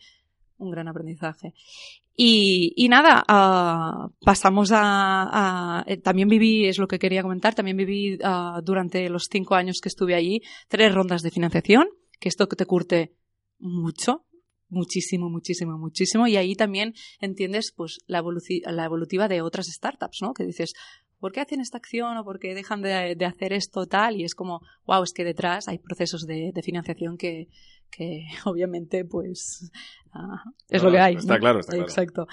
un 0.57 0.71
gran 0.71 0.87
aprendizaje. 0.87 1.53
Y, 2.15 2.73
y 2.75 2.89
nada, 2.89 3.23
uh, 3.27 4.13
pasamos 4.23 4.71
a, 4.71 5.79
a, 5.79 5.85
También 6.03 6.27
viví, 6.29 6.67
es 6.67 6.77
lo 6.77 6.87
que 6.87 6.99
quería 6.99 7.23
comentar, 7.23 7.55
también 7.55 7.77
viví 7.77 8.15
uh, 8.15 8.61
durante 8.63 9.09
los 9.09 9.27
cinco 9.31 9.55
años 9.55 9.79
que 9.81 9.89
estuve 9.89 10.13
allí 10.13 10.41
tres 10.67 10.93
rondas 10.93 11.23
de 11.23 11.31
financiación, 11.31 11.87
que 12.19 12.29
esto 12.29 12.47
te 12.47 12.65
curte 12.67 13.15
mucho, 13.57 14.25
muchísimo, 14.69 15.29
muchísimo, 15.29 15.77
muchísimo. 15.79 16.27
Y 16.27 16.37
ahí 16.37 16.55
también 16.55 16.93
entiendes 17.19 17.73
pues 17.75 17.97
la, 18.05 18.19
evoluci 18.19 18.61
la 18.65 18.85
evolutiva 18.85 19.27
de 19.27 19.41
otras 19.41 19.65
startups, 19.65 20.19
¿no? 20.21 20.33
Que 20.33 20.45
dices, 20.45 20.73
¿por 21.19 21.31
qué 21.31 21.41
hacen 21.41 21.61
esta 21.61 21.77
acción 21.77 22.15
o 22.17 22.23
por 22.23 22.37
qué 22.37 22.53
dejan 22.53 22.83
de, 22.83 23.15
de, 23.15 23.25
hacer 23.25 23.53
esto 23.53 23.87
tal? 23.87 24.17
Y 24.17 24.23
es 24.23 24.35
como, 24.35 24.59
wow, 24.85 25.01
es 25.01 25.13
que 25.13 25.23
detrás 25.23 25.67
hay 25.67 25.79
procesos 25.79 26.27
de, 26.27 26.51
de 26.53 26.61
financiación 26.61 27.17
que, 27.17 27.47
que 27.95 28.25
obviamente 28.45 29.05
pues 29.05 29.71
uh, 30.15 30.49
es 30.69 30.81
no, 30.81 30.89
lo 30.89 30.95
que 30.95 30.99
hay. 30.99 31.15
Está 31.15 31.35
¿no? 31.35 31.39
claro, 31.39 31.59
está 31.59 31.73
claro. 31.73 31.87
Exacto. 31.87 32.27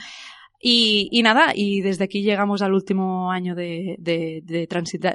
Y, 0.63 1.09
y, 1.11 1.23
nada, 1.23 1.53
y 1.55 1.81
desde 1.81 2.05
aquí 2.05 2.23
llegamos 2.23 2.61
al 2.61 2.75
último 2.75 3.31
año 3.31 3.55
de, 3.55 3.97
de, 3.99 4.43
de 4.45 4.67
tránsito. 4.67 5.09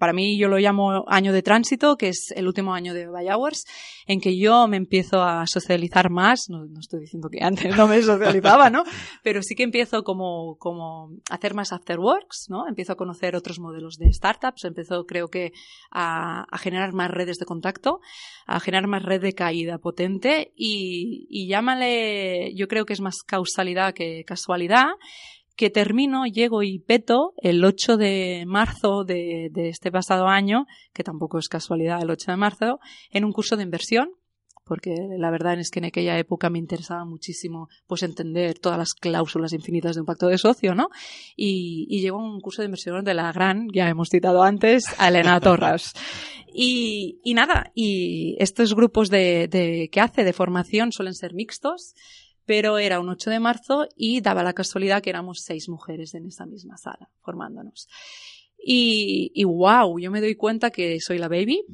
Para 0.00 0.12
mí 0.12 0.36
yo 0.36 0.48
lo 0.48 0.58
llamo 0.58 1.04
año 1.06 1.32
de 1.32 1.42
tránsito, 1.42 1.96
que 1.96 2.08
es 2.08 2.32
el 2.34 2.48
último 2.48 2.74
año 2.74 2.92
de 2.92 3.06
By 3.06 3.28
Hours, 3.28 3.66
en 4.08 4.20
que 4.20 4.36
yo 4.36 4.66
me 4.66 4.76
empiezo 4.76 5.22
a 5.22 5.46
socializar 5.46 6.10
más. 6.10 6.46
No, 6.48 6.64
no, 6.66 6.80
estoy 6.80 7.02
diciendo 7.02 7.28
que 7.30 7.38
antes 7.40 7.76
no 7.76 7.86
me 7.86 8.02
socializaba, 8.02 8.68
¿no? 8.68 8.82
Pero 9.22 9.42
sí 9.42 9.54
que 9.54 9.62
empiezo 9.62 10.02
como, 10.02 10.56
como 10.58 11.12
a 11.30 11.36
hacer 11.36 11.54
más 11.54 11.72
afterworks, 11.72 12.46
¿no? 12.48 12.66
Empiezo 12.66 12.94
a 12.94 12.96
conocer 12.96 13.36
otros 13.36 13.60
modelos 13.60 13.96
de 13.96 14.12
startups, 14.12 14.64
empiezo 14.64 15.06
creo 15.06 15.28
que 15.28 15.52
a, 15.92 16.46
a 16.50 16.58
generar 16.58 16.92
más 16.94 17.12
redes 17.12 17.36
de 17.36 17.46
contacto, 17.46 18.00
a 18.44 18.58
generar 18.58 18.88
más 18.88 19.04
red 19.04 19.22
de 19.22 19.34
caída 19.34 19.78
potente 19.78 20.52
y, 20.56 21.28
y 21.30 21.46
llámale, 21.46 22.52
yo 22.56 22.66
creo 22.66 22.86
que 22.86 22.92
es 22.92 23.00
más 23.00 23.22
causalidad 23.22 23.94
que 23.94 24.24
casualidad 24.24 24.63
que 25.56 25.70
termino, 25.70 26.26
llego 26.26 26.62
y 26.62 26.80
peto 26.80 27.34
el 27.36 27.64
8 27.64 27.96
de 27.96 28.44
marzo 28.46 29.04
de, 29.04 29.50
de, 29.52 29.68
este 29.68 29.92
pasado 29.92 30.26
año, 30.26 30.66
que 30.92 31.04
tampoco 31.04 31.38
es 31.38 31.48
casualidad 31.48 32.02
el 32.02 32.10
8 32.10 32.32
de 32.32 32.36
marzo, 32.36 32.80
en 33.10 33.24
un 33.24 33.32
curso 33.32 33.56
de 33.56 33.62
inversión, 33.62 34.10
porque 34.64 34.94
la 35.18 35.30
verdad 35.30 35.58
es 35.58 35.70
que 35.70 35.78
en 35.78 35.84
aquella 35.84 36.18
época 36.18 36.50
me 36.50 36.58
interesaba 36.58 37.04
muchísimo 37.04 37.68
pues 37.86 38.02
entender 38.02 38.58
todas 38.58 38.78
las 38.78 38.94
cláusulas 38.94 39.52
infinitas 39.52 39.94
de 39.94 40.00
un 40.00 40.06
pacto 40.06 40.26
de 40.26 40.38
socio, 40.38 40.74
¿no? 40.74 40.88
Y, 41.36 41.86
y 41.88 42.00
llegó 42.00 42.18
a 42.18 42.24
un 42.24 42.40
curso 42.40 42.62
de 42.62 42.66
inversión 42.66 43.04
de 43.04 43.14
la 43.14 43.30
gran, 43.32 43.68
ya 43.72 43.88
hemos 43.88 44.08
citado 44.08 44.42
antes, 44.42 44.84
Elena 44.98 45.40
Torras. 45.40 45.92
Y, 46.56 47.20
y 47.24 47.34
nada, 47.34 47.72
y 47.74 48.36
estos 48.38 48.74
grupos 48.74 49.10
de, 49.10 49.48
de, 49.48 49.88
que 49.90 50.00
hace 50.00 50.24
de 50.24 50.32
formación 50.32 50.92
suelen 50.92 51.14
ser 51.14 51.34
mixtos, 51.34 51.94
pero 52.46 52.78
era 52.78 53.00
un 53.00 53.08
8 53.08 53.30
de 53.30 53.40
marzo 53.40 53.86
y 53.96 54.20
daba 54.20 54.42
la 54.42 54.52
casualidad 54.52 55.02
que 55.02 55.10
éramos 55.10 55.42
seis 55.42 55.68
mujeres 55.68 56.14
en 56.14 56.26
esa 56.26 56.46
misma 56.46 56.76
sala 56.76 57.10
formándonos. 57.22 57.88
Y, 58.58 59.30
y 59.34 59.44
wow, 59.44 59.98
yo 59.98 60.10
me 60.10 60.20
doy 60.20 60.36
cuenta 60.36 60.70
que 60.70 60.98
soy 61.00 61.18
la 61.18 61.28
baby, 61.28 61.64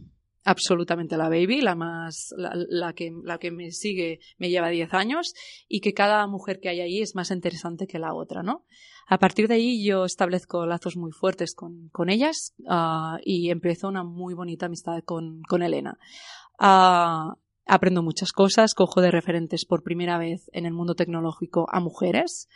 absolutamente 0.44 1.16
la 1.16 1.28
baby, 1.28 1.61
la 1.61 1.74
más, 1.74 2.35
la, 2.37 2.92
que, 2.94 3.12
la 3.22 3.38
que 3.38 3.50
me 3.50 3.70
sigue 3.70 4.20
me 4.38 4.48
lleva 4.50 4.68
10 4.68 4.94
años 4.94 5.33
y 5.68 5.80
que 5.80 5.92
cada 5.92 6.26
mujer 6.26 6.61
que 6.61 6.68
hay 6.68 6.80
ahí 6.80 7.00
es 7.00 7.14
más 7.14 7.30
interesante 7.30 7.87
que 7.87 7.98
la 7.98 8.14
otra, 8.14 8.42
¿no? 8.42 8.64
A 9.06 9.18
partir 9.18 9.48
de 9.48 9.54
ahí 9.54 9.85
yo 9.85 10.04
establezco 10.04 10.66
lazos 10.66 10.96
muy 10.96 11.11
fuertes 11.11 11.54
con, 11.54 11.88
con 11.90 12.11
ellas 12.11 12.54
uh, 12.61 13.18
y 13.24 13.50
empiezo 13.50 13.88
una 13.88 14.04
muy 14.04 14.35
bonita 14.35 14.66
amistad 14.66 15.02
con, 15.04 15.42
con 15.42 15.62
Elena. 15.62 15.98
Uh, 16.61 17.35
aprendo 17.70 18.02
muchas 18.02 18.33
cosas, 18.33 18.74
cojo 18.74 19.00
de 19.00 19.12
referentes 19.12 19.64
por 19.64 19.85
primera 19.85 20.18
vez 20.18 20.50
en 20.52 20.66
el 20.66 20.72
mundo 20.72 20.94
tecnológico 20.96 21.66
a 21.70 21.78
mujeres, 21.78 22.48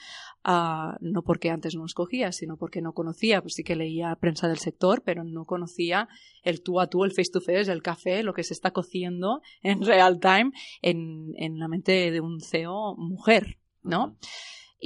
uh, 0.44 0.96
no 1.00 1.22
porque 1.22 1.50
antes 1.50 1.76
no 1.76 1.82
los 1.82 1.94
cogía, 1.94 2.32
sino 2.32 2.56
porque 2.56 2.82
no 2.82 2.92
conocía, 2.92 3.40
pues 3.40 3.54
sí 3.54 3.62
que 3.62 3.76
leía 3.76 4.16
prensa 4.20 4.48
del 4.48 4.58
sector, 4.58 5.02
pero 5.04 5.22
no 5.22 5.44
conocía 5.44 6.08
el 6.42 6.62
tú 6.62 6.80
a 6.80 6.88
tú, 6.88 7.04
el 7.04 7.12
face 7.12 7.30
to 7.32 7.40
face, 7.40 7.70
el 7.70 7.82
café, 7.82 8.24
lo 8.24 8.34
que 8.34 8.42
se 8.42 8.54
está 8.54 8.72
cociendo 8.72 9.40
en 9.62 9.82
real 9.82 10.18
time 10.18 10.50
en, 10.82 11.32
en 11.36 11.58
la 11.60 11.68
mente 11.68 12.10
de 12.10 12.20
un 12.20 12.40
CEO 12.40 12.96
mujer, 12.96 13.58
¿no? 13.82 14.16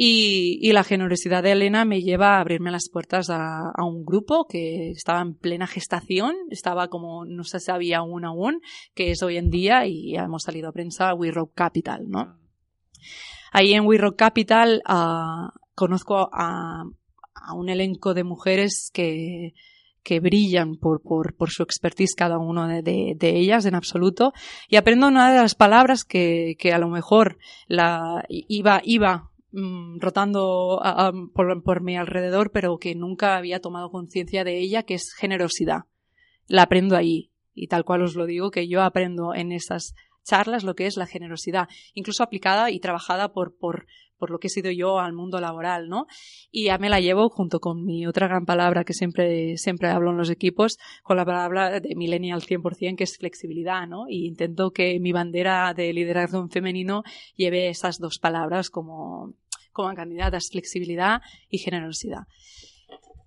Y, 0.01 0.61
y, 0.63 0.71
la 0.71 0.85
generosidad 0.85 1.43
de 1.43 1.51
Elena 1.51 1.85
me 1.85 2.03
lleva 2.03 2.37
a 2.37 2.41
abrirme 2.41 2.71
las 2.71 2.89
puertas 2.89 3.31
a, 3.31 3.73
a, 3.75 3.85
un 3.85 4.05
grupo 4.05 4.47
que 4.49 4.91
estaba 4.91 5.21
en 5.21 5.35
plena 5.35 5.67
gestación, 5.67 6.37
estaba 6.51 6.87
como 6.87 7.25
no 7.25 7.43
se 7.43 7.59
sabía 7.59 7.99
aún 7.99 8.25
aún, 8.25 8.61
que 8.95 9.11
es 9.11 9.25
hoy 9.25 9.39
en 9.39 9.51
día 9.51 9.87
y 9.87 10.13
ya 10.13 10.23
hemos 10.23 10.45
salido 10.45 10.69
a 10.69 10.73
prensa 10.73 11.15
We 11.15 11.33
Rock 11.33 11.51
Capital, 11.53 12.09
¿no? 12.09 12.39
Ahí 13.51 13.73
en 13.73 13.87
We 13.87 13.99
Rock 13.99 14.15
Capital 14.15 14.83
uh, 14.89 15.49
conozco 15.75 16.31
a, 16.33 16.85
a, 17.35 17.55
un 17.55 17.69
elenco 17.69 18.15
de 18.15 18.23
mujeres 18.23 18.93
que, 18.95 19.53
que 20.05 20.21
brillan 20.21 20.77
por, 20.77 21.03
por, 21.03 21.35
por 21.35 21.51
su 21.51 21.65
expertise 21.65 22.15
cada 22.15 22.39
uno 22.39 22.69
de, 22.69 22.83
de, 22.83 23.15
de, 23.17 23.37
ellas 23.37 23.67
en 23.67 23.75
absoluto 23.75 24.33
y 24.69 24.77
aprendo 24.77 25.09
una 25.09 25.33
de 25.33 25.39
las 25.39 25.57
palabras 25.57 26.05
que, 26.05 26.55
que 26.57 26.73
a 26.73 26.79
lo 26.79 26.87
mejor 26.87 27.39
la 27.67 28.25
iba, 28.29 28.81
iba 28.85 29.33
mmm, 29.53 29.99
rotando 29.99 30.81
a, 30.83 31.13
por, 31.35 31.63
por, 31.63 31.83
mi 31.83 31.97
alrededor, 31.97 32.51
pero 32.53 32.79
que 32.79 32.95
nunca 32.95 33.37
había 33.37 33.61
tomado 33.61 33.91
conciencia 33.91 34.45
de 34.45 34.59
ella, 34.59 34.83
que 34.83 34.95
es 34.95 35.15
generosidad. 35.15 35.85
La 36.47 36.63
aprendo 36.63 36.97
ahí. 36.97 37.31
Y 37.55 37.67
tal 37.67 37.85
cual 37.85 38.03
os 38.03 38.15
lo 38.15 38.27
digo, 38.27 38.51
que 38.51 38.69
yo 38.69 38.83
aprendo 38.83 39.35
en 39.35 39.51
esas 39.51 39.95
charlas 40.29 40.63
lo 40.63 40.75
que 40.75 40.87
es 40.87 40.97
la 40.97 41.07
generosidad, 41.07 41.69
incluso 41.95 42.23
aplicada 42.23 42.71
y 42.71 42.81
trabajada 42.81 43.33
por, 43.33 43.57
por, 43.57 43.87
por 44.19 44.31
lo 44.31 44.39
que 44.39 44.49
he 44.49 44.51
sido 44.51 44.71
yo 44.71 44.99
al 44.99 45.13
mundo 45.13 45.41
laboral, 45.41 45.89
¿no? 45.89 46.07
Y 46.51 46.65
ya 46.65 46.79
me 46.79 46.91
la 46.91 47.01
llevo 47.01 47.31
junto 47.31 47.61
con 47.61 47.85
mi 47.85 48.07
otra 48.07 48.29
gran 48.29 48.45
palabra 48.45 48.85
que 48.85 48.93
siempre, 48.93 49.57
siempre 49.57 49.89
hablo 49.89 50.11
en 50.11 50.19
los 50.19 50.31
equipos, 50.31 50.79
con 51.03 51.17
la 51.17 51.25
palabra 51.25 51.81
de 51.81 51.95
millennial 51.95 52.43
100%, 52.43 52.97
que 52.97 53.05
es 53.05 53.17
flexibilidad, 53.17 53.87
¿no? 53.87 54.05
Y 54.09 54.27
intento 54.27 54.73
que 54.73 55.01
mi 55.01 55.13
bandera 55.13 55.73
de 55.75 55.93
liderazgo 55.93 56.41
en 56.41 56.51
femenino 56.51 57.05
lleve 57.35 57.69
esas 57.69 57.99
dos 57.99 58.19
palabras 58.19 58.69
como, 58.71 59.35
como 59.73 59.95
candidatas, 59.95 60.51
flexibilidad 60.51 61.23
y 61.49 61.59
generosidad. 61.59 62.25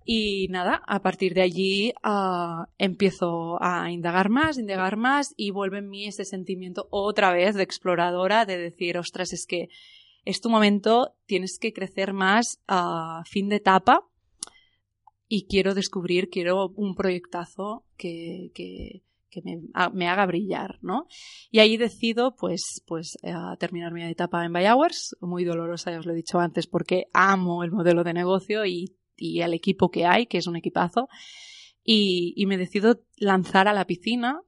Y 0.04 0.48
nada, 0.48 0.82
a 0.86 1.00
partir 1.00 1.34
de 1.34 1.42
allí 1.42 1.92
uh, 2.04 2.64
empiezo 2.78 3.62
a 3.62 3.90
indagar 3.90 4.28
más, 4.28 4.58
indagar 4.58 4.96
más 4.96 5.34
y 5.36 5.50
vuelve 5.50 5.78
en 5.78 5.88
mí 5.88 6.06
ese 6.06 6.24
sentimiento 6.24 6.88
otra 6.90 7.32
vez 7.32 7.54
de 7.54 7.62
exploradora, 7.62 8.44
de 8.44 8.58
decir, 8.58 8.98
ostras, 8.98 9.32
es 9.32 9.46
que 9.46 9.68
es 10.24 10.40
tu 10.40 10.50
momento, 10.50 11.14
tienes 11.26 11.58
que 11.60 11.72
crecer 11.72 12.12
más 12.12 12.60
a 12.68 13.22
fin 13.26 13.48
de 13.48 13.56
etapa 13.56 14.08
y 15.28 15.46
quiero 15.46 15.74
descubrir, 15.74 16.28
quiero 16.30 16.68
un 16.76 16.94
proyectazo 16.94 17.84
que, 17.96 18.50
que, 18.54 19.02
que 19.30 19.42
me, 19.42 19.62
me, 19.92 20.08
haga 20.08 20.26
brillar, 20.26 20.78
¿no? 20.82 21.06
Y 21.50 21.58
ahí 21.58 21.76
decido, 21.76 22.36
pues, 22.36 22.82
pues, 22.86 23.16
eh, 23.22 23.32
terminar 23.58 23.92
mi 23.92 24.04
etapa 24.04 24.44
en 24.44 24.52
Buy 24.52 24.66
Hours, 24.66 25.16
muy 25.20 25.44
dolorosa, 25.44 25.90
ya 25.90 25.98
os 25.98 26.06
lo 26.06 26.12
he 26.12 26.16
dicho 26.16 26.38
antes, 26.38 26.66
porque 26.66 27.06
amo 27.12 27.64
el 27.64 27.72
modelo 27.72 28.04
de 28.04 28.12
negocio 28.12 28.66
y, 28.66 28.94
y 29.22 29.40
el 29.40 29.54
equipo 29.54 29.90
que 29.90 30.04
hay, 30.04 30.26
que 30.26 30.38
es 30.38 30.46
un 30.46 30.56
equipazo, 30.56 31.08
y, 31.84 32.44
me 32.46 32.58
decido 32.58 33.00
lanzar 33.16 33.68
a 33.68 33.72
la 33.72 33.86
piscina 33.86 34.40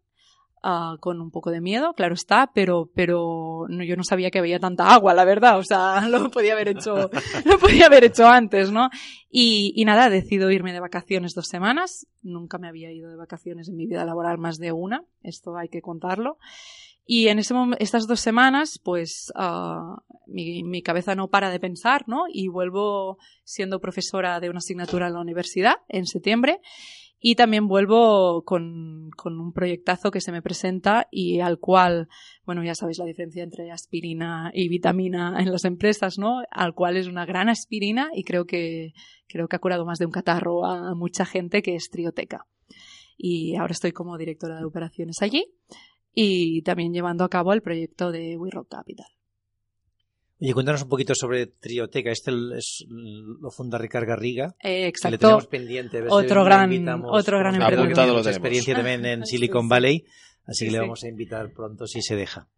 Uh, 0.66 0.96
con 0.98 1.20
un 1.20 1.30
poco 1.30 1.50
de 1.50 1.60
miedo, 1.60 1.92
claro 1.92 2.14
está, 2.14 2.50
pero, 2.54 2.90
pero 2.94 3.66
yo 3.68 3.96
no 3.96 4.02
sabía 4.02 4.30
que 4.30 4.38
había 4.38 4.58
tanta 4.58 4.94
agua, 4.94 5.12
la 5.12 5.26
verdad, 5.26 5.58
o 5.58 5.62
sea, 5.62 6.00
lo 6.08 6.30
podía 6.30 6.54
haber 6.54 6.68
hecho, 6.68 7.10
lo 7.44 7.58
podía 7.58 7.84
haber 7.84 8.04
hecho 8.04 8.26
antes, 8.26 8.72
¿no? 8.72 8.88
Y, 9.28 9.74
y, 9.76 9.84
nada, 9.84 10.08
decido 10.08 10.50
irme 10.50 10.72
de 10.72 10.80
vacaciones 10.80 11.34
dos 11.34 11.48
semanas, 11.48 12.06
nunca 12.22 12.56
me 12.56 12.66
había 12.66 12.90
ido 12.90 13.10
de 13.10 13.16
vacaciones 13.16 13.68
en 13.68 13.76
mi 13.76 13.87
vida 13.87 14.06
laboral 14.06 14.38
más 14.38 14.56
de 14.56 14.72
una, 14.72 15.04
esto 15.22 15.54
hay 15.54 15.68
que 15.68 15.82
contarlo. 15.82 16.38
Y 17.06 17.28
en 17.28 17.38
ese 17.38 17.54
estas 17.78 18.06
dos 18.06 18.20
semanas, 18.20 18.80
pues 18.82 19.30
uh, 19.36 19.96
mi, 20.26 20.62
mi, 20.62 20.82
cabeza 20.82 21.14
no 21.14 21.28
para 21.28 21.50
de 21.50 21.60
pensar, 21.60 22.04
¿no? 22.08 22.24
Y 22.32 22.48
vuelvo 22.48 23.18
siendo 23.44 23.80
profesora 23.80 24.40
de 24.40 24.48
una 24.48 24.58
asignatura 24.58 25.08
en 25.08 25.14
la 25.14 25.20
universidad 25.20 25.74
en 25.88 26.06
septiembre 26.06 26.60
y 27.26 27.36
también 27.36 27.68
vuelvo 27.68 28.42
con, 28.44 29.08
con, 29.16 29.40
un 29.40 29.54
proyectazo 29.54 30.10
que 30.10 30.20
se 30.20 30.30
me 30.30 30.42
presenta 30.42 31.08
y 31.10 31.40
al 31.40 31.58
cual, 31.58 32.08
bueno, 32.44 32.62
ya 32.62 32.74
sabéis 32.74 32.98
la 32.98 33.06
diferencia 33.06 33.42
entre 33.42 33.70
aspirina 33.70 34.50
y 34.52 34.68
vitamina 34.68 35.34
en 35.38 35.50
las 35.50 35.64
empresas, 35.64 36.18
¿no? 36.18 36.42
Al 36.50 36.74
cual 36.74 36.98
es 36.98 37.06
una 37.06 37.24
gran 37.24 37.48
aspirina 37.48 38.10
y 38.14 38.24
creo 38.24 38.44
que, 38.44 38.92
creo 39.26 39.48
que 39.48 39.56
ha 39.56 39.58
curado 39.58 39.86
más 39.86 39.98
de 39.98 40.04
un 40.04 40.12
catarro 40.12 40.66
a 40.66 40.94
mucha 40.94 41.24
gente 41.24 41.62
que 41.62 41.74
es 41.76 41.88
Trioteca. 41.88 42.46
Y 43.16 43.56
ahora 43.56 43.72
estoy 43.72 43.92
como 43.92 44.18
directora 44.18 44.58
de 44.58 44.66
operaciones 44.66 45.22
allí 45.22 45.46
y 46.14 46.62
también 46.62 46.92
llevando 46.92 47.24
a 47.24 47.29
cabo 47.29 47.53
el 47.53 47.62
proyecto 47.62 48.12
de 48.12 48.37
We 48.37 48.50
Rock 48.50 48.68
Capital. 48.70 49.07
Oye, 50.40 50.53
cuéntanos 50.53 50.83
un 50.83 50.88
poquito 50.88 51.14
sobre 51.14 51.46
Trioteca. 51.46 52.11
Este 52.11 52.33
es, 52.57 52.85
lo 52.88 53.50
funda 53.50 53.79
Ricardo 53.79 54.09
Garriga. 54.09 54.55
Eh, 54.62 54.87
exacto. 54.87 55.12
le 55.12 55.18
tenemos 55.18 55.46
pendiente. 55.46 56.03
otro, 56.09 56.44
gran, 56.44 56.70
otro 57.05 57.38
gran 57.38 57.55
emprendedor. 57.55 58.18
Mucha 58.18 58.31
experiencia 58.31 58.74
también 58.74 59.07
en 59.07 59.27
Silicon 59.27 59.68
Valley, 59.68 60.05
así 60.44 60.66
que 60.66 60.72
le 60.72 60.81
vamos 60.81 61.03
a 61.05 61.09
invitar 61.09 61.53
pronto 61.53 61.87
si 61.87 62.03
se 62.03 62.16
deja. 62.16 62.48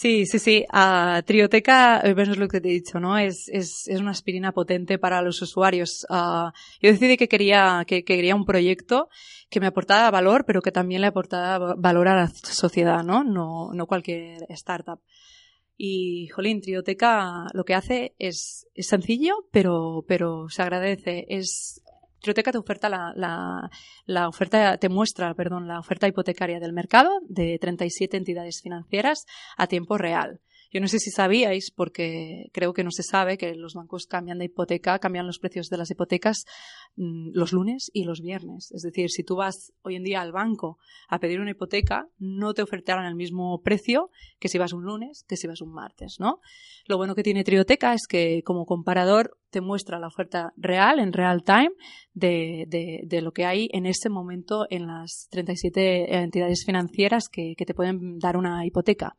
Sí, 0.00 0.26
sí, 0.26 0.38
sí. 0.38 0.64
Uh, 0.72 1.22
Trioteca, 1.24 2.00
eh, 2.04 2.14
bueno, 2.14 2.30
es 2.30 2.38
lo 2.38 2.46
que 2.46 2.60
te 2.60 2.68
he 2.68 2.72
dicho, 2.72 3.00
¿no? 3.00 3.18
Es, 3.18 3.48
es, 3.48 3.88
es 3.88 3.98
una 3.98 4.12
aspirina 4.12 4.52
potente 4.52 4.96
para 4.96 5.22
los 5.22 5.42
usuarios. 5.42 6.06
Uh, 6.08 6.52
yo 6.80 6.92
decidí 6.92 7.16
que 7.16 7.26
quería, 7.26 7.82
que, 7.84 8.04
que, 8.04 8.14
quería 8.14 8.36
un 8.36 8.44
proyecto 8.44 9.08
que 9.50 9.58
me 9.58 9.66
aportara 9.66 10.08
valor, 10.12 10.44
pero 10.44 10.62
que 10.62 10.70
también 10.70 11.00
le 11.00 11.08
aportara 11.08 11.74
valor 11.74 12.06
a 12.06 12.14
la 12.14 12.28
sociedad, 12.28 13.02
¿no? 13.02 13.24
No, 13.24 13.72
no 13.74 13.86
cualquier 13.88 14.46
startup. 14.50 15.00
Y, 15.76 16.28
jolín, 16.28 16.60
Trioteca 16.60 17.46
lo 17.52 17.64
que 17.64 17.74
hace 17.74 18.14
es, 18.20 18.68
es 18.74 18.86
sencillo, 18.86 19.48
pero, 19.50 20.04
pero 20.06 20.48
se 20.48 20.62
agradece. 20.62 21.26
Es, 21.28 21.82
Trioteca 22.20 22.52
te 22.52 22.58
oferta 22.58 22.88
la, 22.88 23.12
la, 23.14 23.70
la, 24.06 24.28
oferta, 24.28 24.76
te 24.78 24.88
muestra, 24.88 25.34
perdón, 25.34 25.68
la 25.68 25.78
oferta 25.78 26.08
hipotecaria 26.08 26.58
del 26.58 26.72
mercado 26.72 27.10
de 27.28 27.58
37 27.60 28.16
entidades 28.16 28.60
financieras 28.62 29.24
a 29.56 29.66
tiempo 29.66 29.98
real. 29.98 30.40
Yo 30.70 30.80
no 30.80 30.88
sé 30.88 30.98
si 30.98 31.10
sabíais, 31.10 31.70
porque 31.70 32.50
creo 32.52 32.72
que 32.72 32.84
no 32.84 32.90
se 32.90 33.02
sabe, 33.02 33.38
que 33.38 33.54
los 33.54 33.74
bancos 33.74 34.06
cambian 34.06 34.38
de 34.38 34.46
hipoteca, 34.46 34.98
cambian 34.98 35.26
los 35.26 35.38
precios 35.38 35.68
de 35.68 35.78
las 35.78 35.90
hipotecas 35.90 36.44
mmm, 36.96 37.30
los 37.32 37.52
lunes 37.52 37.90
y 37.92 38.04
los 38.04 38.20
viernes. 38.20 38.70
Es 38.72 38.82
decir, 38.82 39.10
si 39.10 39.24
tú 39.24 39.36
vas 39.36 39.72
hoy 39.82 39.96
en 39.96 40.04
día 40.04 40.20
al 40.20 40.32
banco 40.32 40.78
a 41.08 41.18
pedir 41.18 41.40
una 41.40 41.52
hipoteca, 41.52 42.08
no 42.18 42.54
te 42.54 42.62
ofertarán 42.62 43.06
el 43.06 43.14
mismo 43.14 43.60
precio 43.62 44.10
que 44.38 44.48
si 44.48 44.58
vas 44.58 44.72
un 44.72 44.84
lunes, 44.84 45.24
que 45.26 45.36
si 45.36 45.46
vas 45.46 45.60
un 45.60 45.72
martes, 45.72 46.16
¿no? 46.18 46.40
Lo 46.86 46.96
bueno 46.96 47.14
que 47.14 47.22
tiene 47.22 47.44
Trioteca 47.44 47.94
es 47.94 48.06
que 48.06 48.42
como 48.44 48.66
comparador 48.66 49.38
te 49.50 49.60
muestra 49.60 49.98
la 49.98 50.08
oferta 50.08 50.52
real, 50.56 50.98
en 50.98 51.12
real 51.12 51.42
time, 51.42 51.70
de, 52.12 52.64
de, 52.68 53.00
de 53.04 53.22
lo 53.22 53.32
que 53.32 53.46
hay 53.46 53.68
en 53.72 53.86
este 53.86 54.10
momento 54.10 54.66
en 54.68 54.86
las 54.86 55.28
37 55.30 56.16
entidades 56.16 56.64
financieras 56.66 57.28
que, 57.30 57.54
que 57.56 57.64
te 57.64 57.74
pueden 57.74 58.18
dar 58.18 58.36
una 58.36 58.66
hipoteca. 58.66 59.16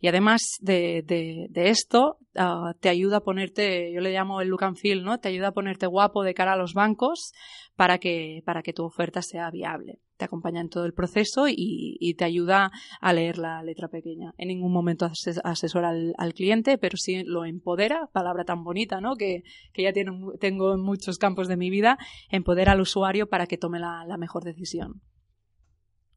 Y 0.00 0.06
además 0.06 0.40
de, 0.60 1.48
esto, 1.54 2.18
uh, 2.36 2.72
te 2.78 2.88
ayuda 2.88 3.18
a 3.18 3.20
ponerte, 3.20 3.92
yo 3.92 4.00
le 4.00 4.12
llamo 4.12 4.40
el 4.40 4.48
look 4.48 4.62
and 4.62 4.76
feel, 4.76 5.02
¿no? 5.02 5.18
Te 5.18 5.28
ayuda 5.28 5.48
a 5.48 5.52
ponerte 5.52 5.86
guapo 5.86 6.22
de 6.22 6.34
cara 6.34 6.52
a 6.52 6.56
los 6.56 6.72
bancos 6.72 7.32
para 7.74 7.98
que, 7.98 8.42
para 8.44 8.62
que 8.62 8.72
tu 8.72 8.84
oferta 8.84 9.22
sea 9.22 9.50
viable. 9.50 9.98
Te 10.16 10.24
acompaña 10.24 10.60
en 10.60 10.68
todo 10.68 10.84
el 10.84 10.94
proceso 10.94 11.46
y, 11.48 12.14
te 12.16 12.24
ayuda 12.24 12.70
a 13.00 13.12
leer 13.12 13.38
la 13.38 13.62
letra 13.62 13.88
pequeña. 13.88 14.34
En 14.36 14.48
ningún 14.48 14.72
momento 14.72 15.10
asesora 15.44 15.90
al, 15.90 16.34
cliente, 16.34 16.78
pero 16.78 16.96
sí 16.96 17.22
lo 17.24 17.44
empodera, 17.44 18.08
palabra 18.12 18.44
tan 18.44 18.62
bonita, 18.62 19.00
¿no? 19.00 19.16
Que, 19.16 19.42
que 19.72 19.82
ya 19.82 19.92
tengo 19.92 20.74
en 20.74 20.80
muchos 20.80 21.18
campos 21.18 21.48
de 21.48 21.56
mi 21.56 21.70
vida, 21.70 21.98
empodera 22.30 22.72
al 22.72 22.80
usuario 22.80 23.28
para 23.28 23.46
que 23.46 23.58
tome 23.58 23.78
la, 23.78 24.04
la 24.06 24.16
mejor 24.16 24.44
decisión. 24.44 25.02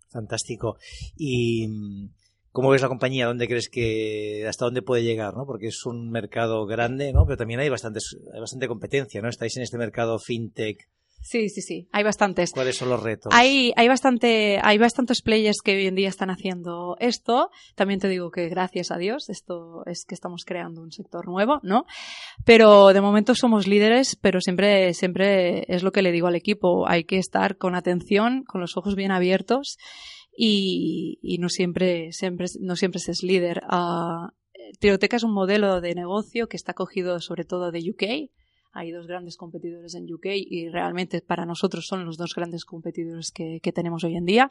Fantástico. 0.09 0.77
Y 1.15 1.67
¿Cómo 2.51 2.69
ves 2.69 2.81
la 2.81 2.89
compañía? 2.89 3.27
¿Dónde 3.27 3.47
crees 3.47 3.69
que, 3.69 4.45
hasta 4.47 4.65
dónde 4.65 4.81
puede 4.81 5.03
llegar? 5.03 5.35
¿no? 5.35 5.45
Porque 5.45 5.67
es 5.67 5.85
un 5.85 6.09
mercado 6.09 6.65
grande, 6.65 7.13
¿no? 7.13 7.25
Pero 7.25 7.37
también 7.37 7.61
hay, 7.61 7.69
bastantes, 7.69 8.17
hay 8.33 8.39
bastante 8.39 8.67
competencia, 8.67 9.21
¿no? 9.21 9.29
Estáis 9.29 9.55
en 9.57 9.63
este 9.63 9.77
mercado 9.77 10.19
fintech. 10.19 10.89
Sí, 11.21 11.49
sí, 11.49 11.61
sí. 11.61 11.87
Hay 11.91 12.03
bastantes. 12.03 12.51
¿Cuáles 12.51 12.77
son 12.77 12.89
los 12.89 13.01
retos? 13.01 13.31
Hay, 13.33 13.73
hay 13.75 13.87
bastante, 13.87 14.59
hay 14.61 14.77
bastantes 14.79 15.21
players 15.21 15.61
que 15.63 15.77
hoy 15.77 15.85
en 15.85 15.95
día 15.95 16.09
están 16.09 16.31
haciendo 16.31 16.97
esto. 16.99 17.51
También 17.75 17.99
te 17.99 18.09
digo 18.09 18.31
que 18.31 18.49
gracias 18.49 18.91
a 18.91 18.97
Dios, 18.97 19.29
esto 19.29 19.83
es 19.85 20.03
que 20.05 20.15
estamos 20.15 20.45
creando 20.45 20.81
un 20.81 20.91
sector 20.91 21.27
nuevo, 21.27 21.59
¿no? 21.61 21.85
Pero 22.43 22.91
de 22.91 23.01
momento 23.01 23.35
somos 23.35 23.67
líderes, 23.67 24.17
pero 24.19 24.41
siempre, 24.41 24.93
siempre 24.95 25.63
es 25.67 25.83
lo 25.83 25.91
que 25.91 26.01
le 26.01 26.11
digo 26.11 26.27
al 26.27 26.35
equipo. 26.35 26.87
Hay 26.89 27.03
que 27.03 27.19
estar 27.19 27.57
con 27.57 27.75
atención, 27.75 28.43
con 28.43 28.59
los 28.59 28.75
ojos 28.75 28.95
bien 28.95 29.11
abiertos 29.11 29.77
y, 30.35 31.19
y 31.21 31.37
no 31.37 31.49
siempre, 31.49 32.11
siempre, 32.11 32.47
no 32.59 32.75
siempre 32.75 32.99
es 33.05 33.23
líder. 33.23 33.63
Uh, 33.71 34.29
Trioteca 34.79 35.17
es 35.17 35.23
un 35.23 35.33
modelo 35.33 35.81
de 35.81 35.95
negocio 35.95 36.47
que 36.47 36.57
está 36.57 36.73
cogido 36.73 37.19
sobre 37.19 37.45
todo 37.45 37.71
de 37.71 37.89
UK. 37.89 38.31
Hay 38.73 38.91
dos 38.91 39.05
grandes 39.05 39.35
competidores 39.35 39.95
en 39.95 40.11
UK 40.11 40.27
y 40.33 40.69
realmente 40.69 41.21
para 41.21 41.45
nosotros 41.45 41.85
son 41.87 42.05
los 42.05 42.17
dos 42.17 42.33
grandes 42.35 42.63
competidores 42.63 43.31
que, 43.31 43.59
que 43.61 43.73
tenemos 43.73 44.03
hoy 44.03 44.15
en 44.15 44.25
día. 44.25 44.49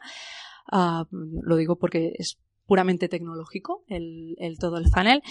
Uh, 0.71 1.05
lo 1.43 1.55
digo 1.55 1.77
porque 1.77 2.13
es 2.17 2.37
puramente 2.71 3.09
tecnológico, 3.09 3.83
el, 3.89 4.37
el, 4.39 4.57
todo 4.57 4.77
el 4.77 4.85
funnel. 4.87 5.21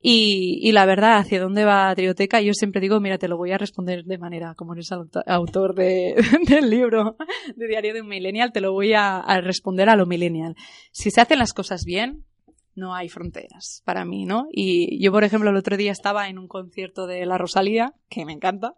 Y, 0.00 0.60
y, 0.62 0.72
la 0.72 0.86
verdad, 0.86 1.18
hacia 1.18 1.38
dónde 1.38 1.66
va 1.66 1.94
Trioteca, 1.94 2.40
yo 2.40 2.54
siempre 2.54 2.80
digo, 2.80 3.00
mira, 3.00 3.18
te 3.18 3.28
lo 3.28 3.36
voy 3.36 3.52
a 3.52 3.58
responder 3.58 4.04
de 4.04 4.16
manera, 4.16 4.54
como 4.54 4.72
eres 4.72 4.90
autor 5.26 5.74
de, 5.74 6.14
del 6.48 6.70
libro 6.70 7.18
de 7.54 7.66
Diario 7.66 7.92
de 7.92 8.00
un 8.00 8.08
Millennial, 8.08 8.50
te 8.50 8.62
lo 8.62 8.72
voy 8.72 8.94
a, 8.94 9.18
a 9.18 9.42
responder 9.42 9.90
a 9.90 9.96
lo 9.96 10.06
millennial. 10.06 10.56
Si 10.90 11.10
se 11.10 11.20
hacen 11.20 11.38
las 11.38 11.52
cosas 11.52 11.84
bien, 11.84 12.24
no 12.74 12.94
hay 12.94 13.10
fronteras 13.10 13.82
para 13.84 14.06
mí, 14.06 14.24
¿no? 14.24 14.46
Y 14.50 14.98
yo, 14.98 15.12
por 15.12 15.22
ejemplo, 15.22 15.50
el 15.50 15.56
otro 15.56 15.76
día 15.76 15.92
estaba 15.92 16.30
en 16.30 16.38
un 16.38 16.48
concierto 16.48 17.06
de 17.06 17.26
La 17.26 17.36
Rosalía, 17.36 17.92
que 18.08 18.24
me 18.24 18.32
encanta, 18.32 18.72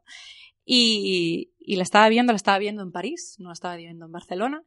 y, 0.64 1.52
y 1.60 1.76
la 1.76 1.84
estaba 1.84 2.08
viendo, 2.08 2.32
la 2.32 2.36
estaba 2.38 2.58
viendo 2.58 2.82
en 2.82 2.90
París, 2.90 3.36
no 3.38 3.50
la 3.50 3.52
estaba 3.52 3.76
viendo 3.76 4.06
en 4.06 4.10
Barcelona, 4.10 4.64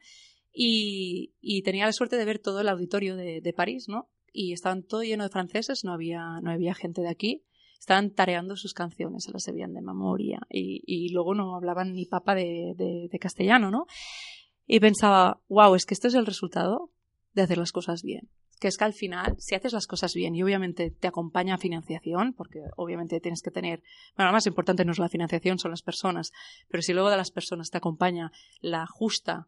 y, 0.54 1.62
tenía 1.64 1.86
la 1.86 1.94
suerte 1.94 2.18
de 2.18 2.26
ver 2.26 2.40
todo 2.40 2.62
el 2.62 2.70
auditorio 2.70 3.16
de, 3.16 3.42
de, 3.42 3.54
París, 3.54 3.88
¿no? 3.88 4.10
Y 4.34 4.54
estaban 4.54 4.84
todo 4.84 5.04
lleno 5.04 5.24
de 5.24 5.30
franceses, 5.30 5.84
no 5.84 5.94
había, 5.94 6.40
no 6.42 6.52
había 6.52 6.74
gente 6.74 7.02
de 7.02 7.10
aquí. 7.10 7.44
Estaban 7.80 8.12
tareando 8.12 8.56
sus 8.56 8.74
canciones, 8.74 9.24
se 9.24 9.32
las 9.32 9.44
sabían 9.44 9.74
de 9.74 9.82
memoria. 9.82 10.40
Y, 10.50 11.10
luego 11.14 11.34
no 11.34 11.56
hablaban 11.56 11.94
ni 11.94 12.06
papa 12.06 12.36
de, 12.36 12.74
de, 12.76 13.08
de, 13.12 13.20
castellano, 13.20 13.72
¿no? 13.72 13.86
Y 14.68 14.80
pensaba, 14.80 15.42
wow, 15.50 15.76
es 15.76 15.86
que 15.86 15.94
esto 15.94 16.08
es 16.08 16.14
el 16.14 16.26
resultado 16.26 16.92
de 17.34 17.42
hacer 17.42 17.58
las 17.58 17.72
cosas 17.72 18.04
bien. 18.04 18.30
Que 18.60 18.68
es 18.68 18.78
que 18.78 18.84
al 18.84 18.94
final, 18.94 19.36
si 19.40 19.56
haces 19.56 19.74
las 19.74 19.88
cosas 19.88 20.14
bien 20.14 20.36
y 20.36 20.44
obviamente 20.44 20.92
te 20.92 21.08
acompaña 21.08 21.58
financiación, 21.58 22.34
porque 22.34 22.60
obviamente 22.78 23.20
tienes 23.20 23.42
que 23.42 23.50
tener, 23.50 23.82
bueno, 24.16 24.30
lo 24.30 24.34
más 24.34 24.46
importante 24.46 24.86
no 24.86 24.92
es 24.92 25.00
la 25.00 25.10
financiación, 25.10 25.58
son 25.58 25.72
las 25.72 25.82
personas, 25.82 26.32
pero 26.70 26.84
si 26.84 26.94
luego 26.94 27.10
de 27.10 27.18
las 27.18 27.32
personas 27.32 27.72
te 27.72 27.80
acompaña 27.80 28.32
la 28.60 28.86
justa 28.86 29.48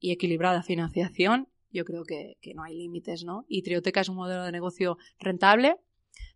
y 0.00 0.12
equilibrada 0.12 0.62
financiación, 0.62 1.48
yo 1.70 1.84
creo 1.84 2.04
que, 2.04 2.36
que, 2.40 2.54
no 2.54 2.62
hay 2.62 2.76
límites, 2.76 3.24
¿no? 3.24 3.44
Y 3.48 3.62
Trioteca 3.62 4.00
es 4.00 4.08
un 4.08 4.16
modelo 4.16 4.44
de 4.44 4.52
negocio 4.52 4.96
rentable, 5.18 5.76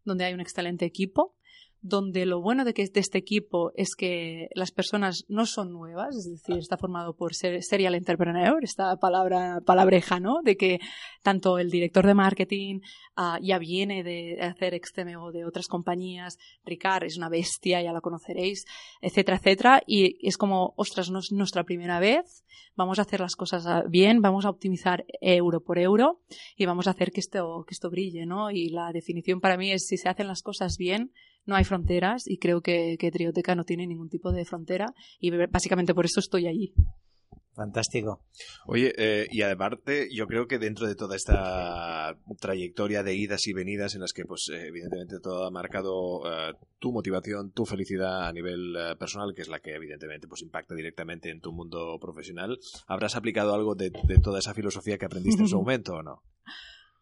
donde 0.04 0.24
hay 0.24 0.34
un 0.34 0.40
excelente 0.40 0.84
equipo, 0.84 1.34
donde 1.80 2.26
lo 2.26 2.40
bueno 2.40 2.64
de, 2.64 2.74
que, 2.74 2.86
de 2.86 3.00
este 3.00 3.18
equipo 3.18 3.72
es 3.76 3.94
que 3.96 4.48
las 4.54 4.72
personas 4.72 5.24
no 5.28 5.46
son 5.46 5.72
nuevas, 5.72 6.16
es 6.16 6.28
decir, 6.30 6.58
está 6.58 6.76
formado 6.76 7.14
por 7.14 7.34
serial 7.34 7.94
entrepreneur, 7.94 8.58
esta 8.62 8.96
palabra 8.96 9.60
palabreja, 9.64 10.18
¿no? 10.18 10.40
De 10.42 10.56
que 10.56 10.80
tanto 11.22 11.58
el 11.58 11.70
director 11.70 12.06
de 12.06 12.14
marketing 12.14 12.80
uh, 13.16 13.38
ya 13.40 13.58
viene 13.58 14.02
de 14.02 14.38
hacer 14.40 14.74
extremo 14.74 15.30
de 15.30 15.44
otras 15.44 15.68
compañías, 15.68 16.36
Ricard 16.64 17.04
es 17.04 17.16
una 17.16 17.28
bestia, 17.28 17.80
ya 17.80 17.92
la 17.92 18.00
conoceréis, 18.00 18.64
etcétera, 19.00 19.38
etcétera, 19.38 19.82
y 19.86 20.26
es 20.26 20.36
como, 20.36 20.74
ostras, 20.76 21.10
no 21.10 21.20
es 21.20 21.30
nuestra 21.32 21.64
primera 21.64 22.00
vez, 22.00 22.44
vamos 22.74 22.98
a 22.98 23.02
hacer 23.02 23.20
las 23.20 23.36
cosas 23.36 23.66
bien, 23.88 24.20
vamos 24.20 24.44
a 24.44 24.50
optimizar 24.50 25.04
euro 25.20 25.60
por 25.62 25.78
euro 25.78 26.20
y 26.56 26.66
vamos 26.66 26.86
a 26.86 26.90
hacer 26.90 27.12
que 27.12 27.20
esto, 27.20 27.64
que 27.66 27.74
esto 27.74 27.90
brille, 27.90 28.26
¿no? 28.26 28.50
Y 28.50 28.68
la 28.70 28.92
definición 28.92 29.40
para 29.40 29.56
mí 29.56 29.70
es 29.70 29.86
si 29.86 29.96
se 29.96 30.08
hacen 30.08 30.26
las 30.26 30.42
cosas 30.42 30.76
bien, 30.76 31.12
no 31.48 31.56
hay 31.56 31.64
fronteras 31.64 32.28
y 32.28 32.38
creo 32.38 32.60
que, 32.60 32.96
que 32.98 33.10
Trioteca 33.10 33.54
no 33.54 33.64
tiene 33.64 33.86
ningún 33.86 34.10
tipo 34.10 34.30
de 34.32 34.44
frontera 34.44 34.92
y 35.18 35.30
básicamente 35.30 35.94
por 35.94 36.04
eso 36.04 36.20
estoy 36.20 36.46
allí. 36.46 36.74
Fantástico. 37.54 38.22
Oye, 38.66 38.92
eh, 38.96 39.26
y 39.32 39.42
aparte, 39.42 40.08
yo 40.14 40.28
creo 40.28 40.46
que 40.46 40.60
dentro 40.60 40.86
de 40.86 40.94
toda 40.94 41.16
esta 41.16 42.16
trayectoria 42.38 43.02
de 43.02 43.16
idas 43.16 43.48
y 43.48 43.52
venidas 43.52 43.96
en 43.96 44.02
las 44.02 44.12
que, 44.12 44.24
pues, 44.24 44.48
eh, 44.52 44.68
evidentemente 44.68 45.18
todo 45.20 45.44
ha 45.44 45.50
marcado 45.50 46.20
uh, 46.20 46.54
tu 46.78 46.92
motivación, 46.92 47.50
tu 47.50 47.64
felicidad 47.64 48.28
a 48.28 48.32
nivel 48.32 48.76
uh, 48.76 48.96
personal, 48.96 49.32
que 49.34 49.42
es 49.42 49.48
la 49.48 49.58
que 49.58 49.74
evidentemente, 49.74 50.28
pues, 50.28 50.42
impacta 50.42 50.76
directamente 50.76 51.30
en 51.30 51.40
tu 51.40 51.50
mundo 51.50 51.98
profesional, 52.00 52.58
¿habrás 52.86 53.16
aplicado 53.16 53.52
algo 53.54 53.74
de, 53.74 53.90
de 53.90 54.18
toda 54.22 54.38
esa 54.38 54.54
filosofía 54.54 54.96
que 54.96 55.06
aprendiste 55.06 55.42
en 55.42 55.48
su 55.48 55.56
momento 55.58 55.94
o 55.94 56.02
no? 56.04 56.22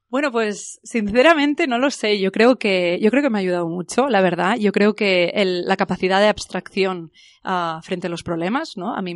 Bueno, 0.08 0.30
pues 0.30 0.78
sinceramente 0.84 1.66
no 1.66 1.78
lo 1.78 1.90
sé. 1.90 2.20
Yo 2.20 2.30
creo 2.30 2.56
que 2.56 2.98
yo 3.02 3.10
creo 3.10 3.22
que 3.24 3.30
me 3.30 3.38
ha 3.38 3.40
ayudado 3.40 3.68
mucho, 3.68 4.08
la 4.08 4.20
verdad. 4.20 4.56
Yo 4.56 4.70
creo 4.70 4.94
que 4.94 5.32
el, 5.34 5.64
la 5.64 5.76
capacidad 5.76 6.20
de 6.20 6.28
abstracción 6.28 7.10
uh, 7.44 7.82
frente 7.82 8.06
a 8.06 8.10
los 8.10 8.22
problemas, 8.22 8.74
¿no? 8.76 8.94
A 8.94 9.02
mí 9.02 9.14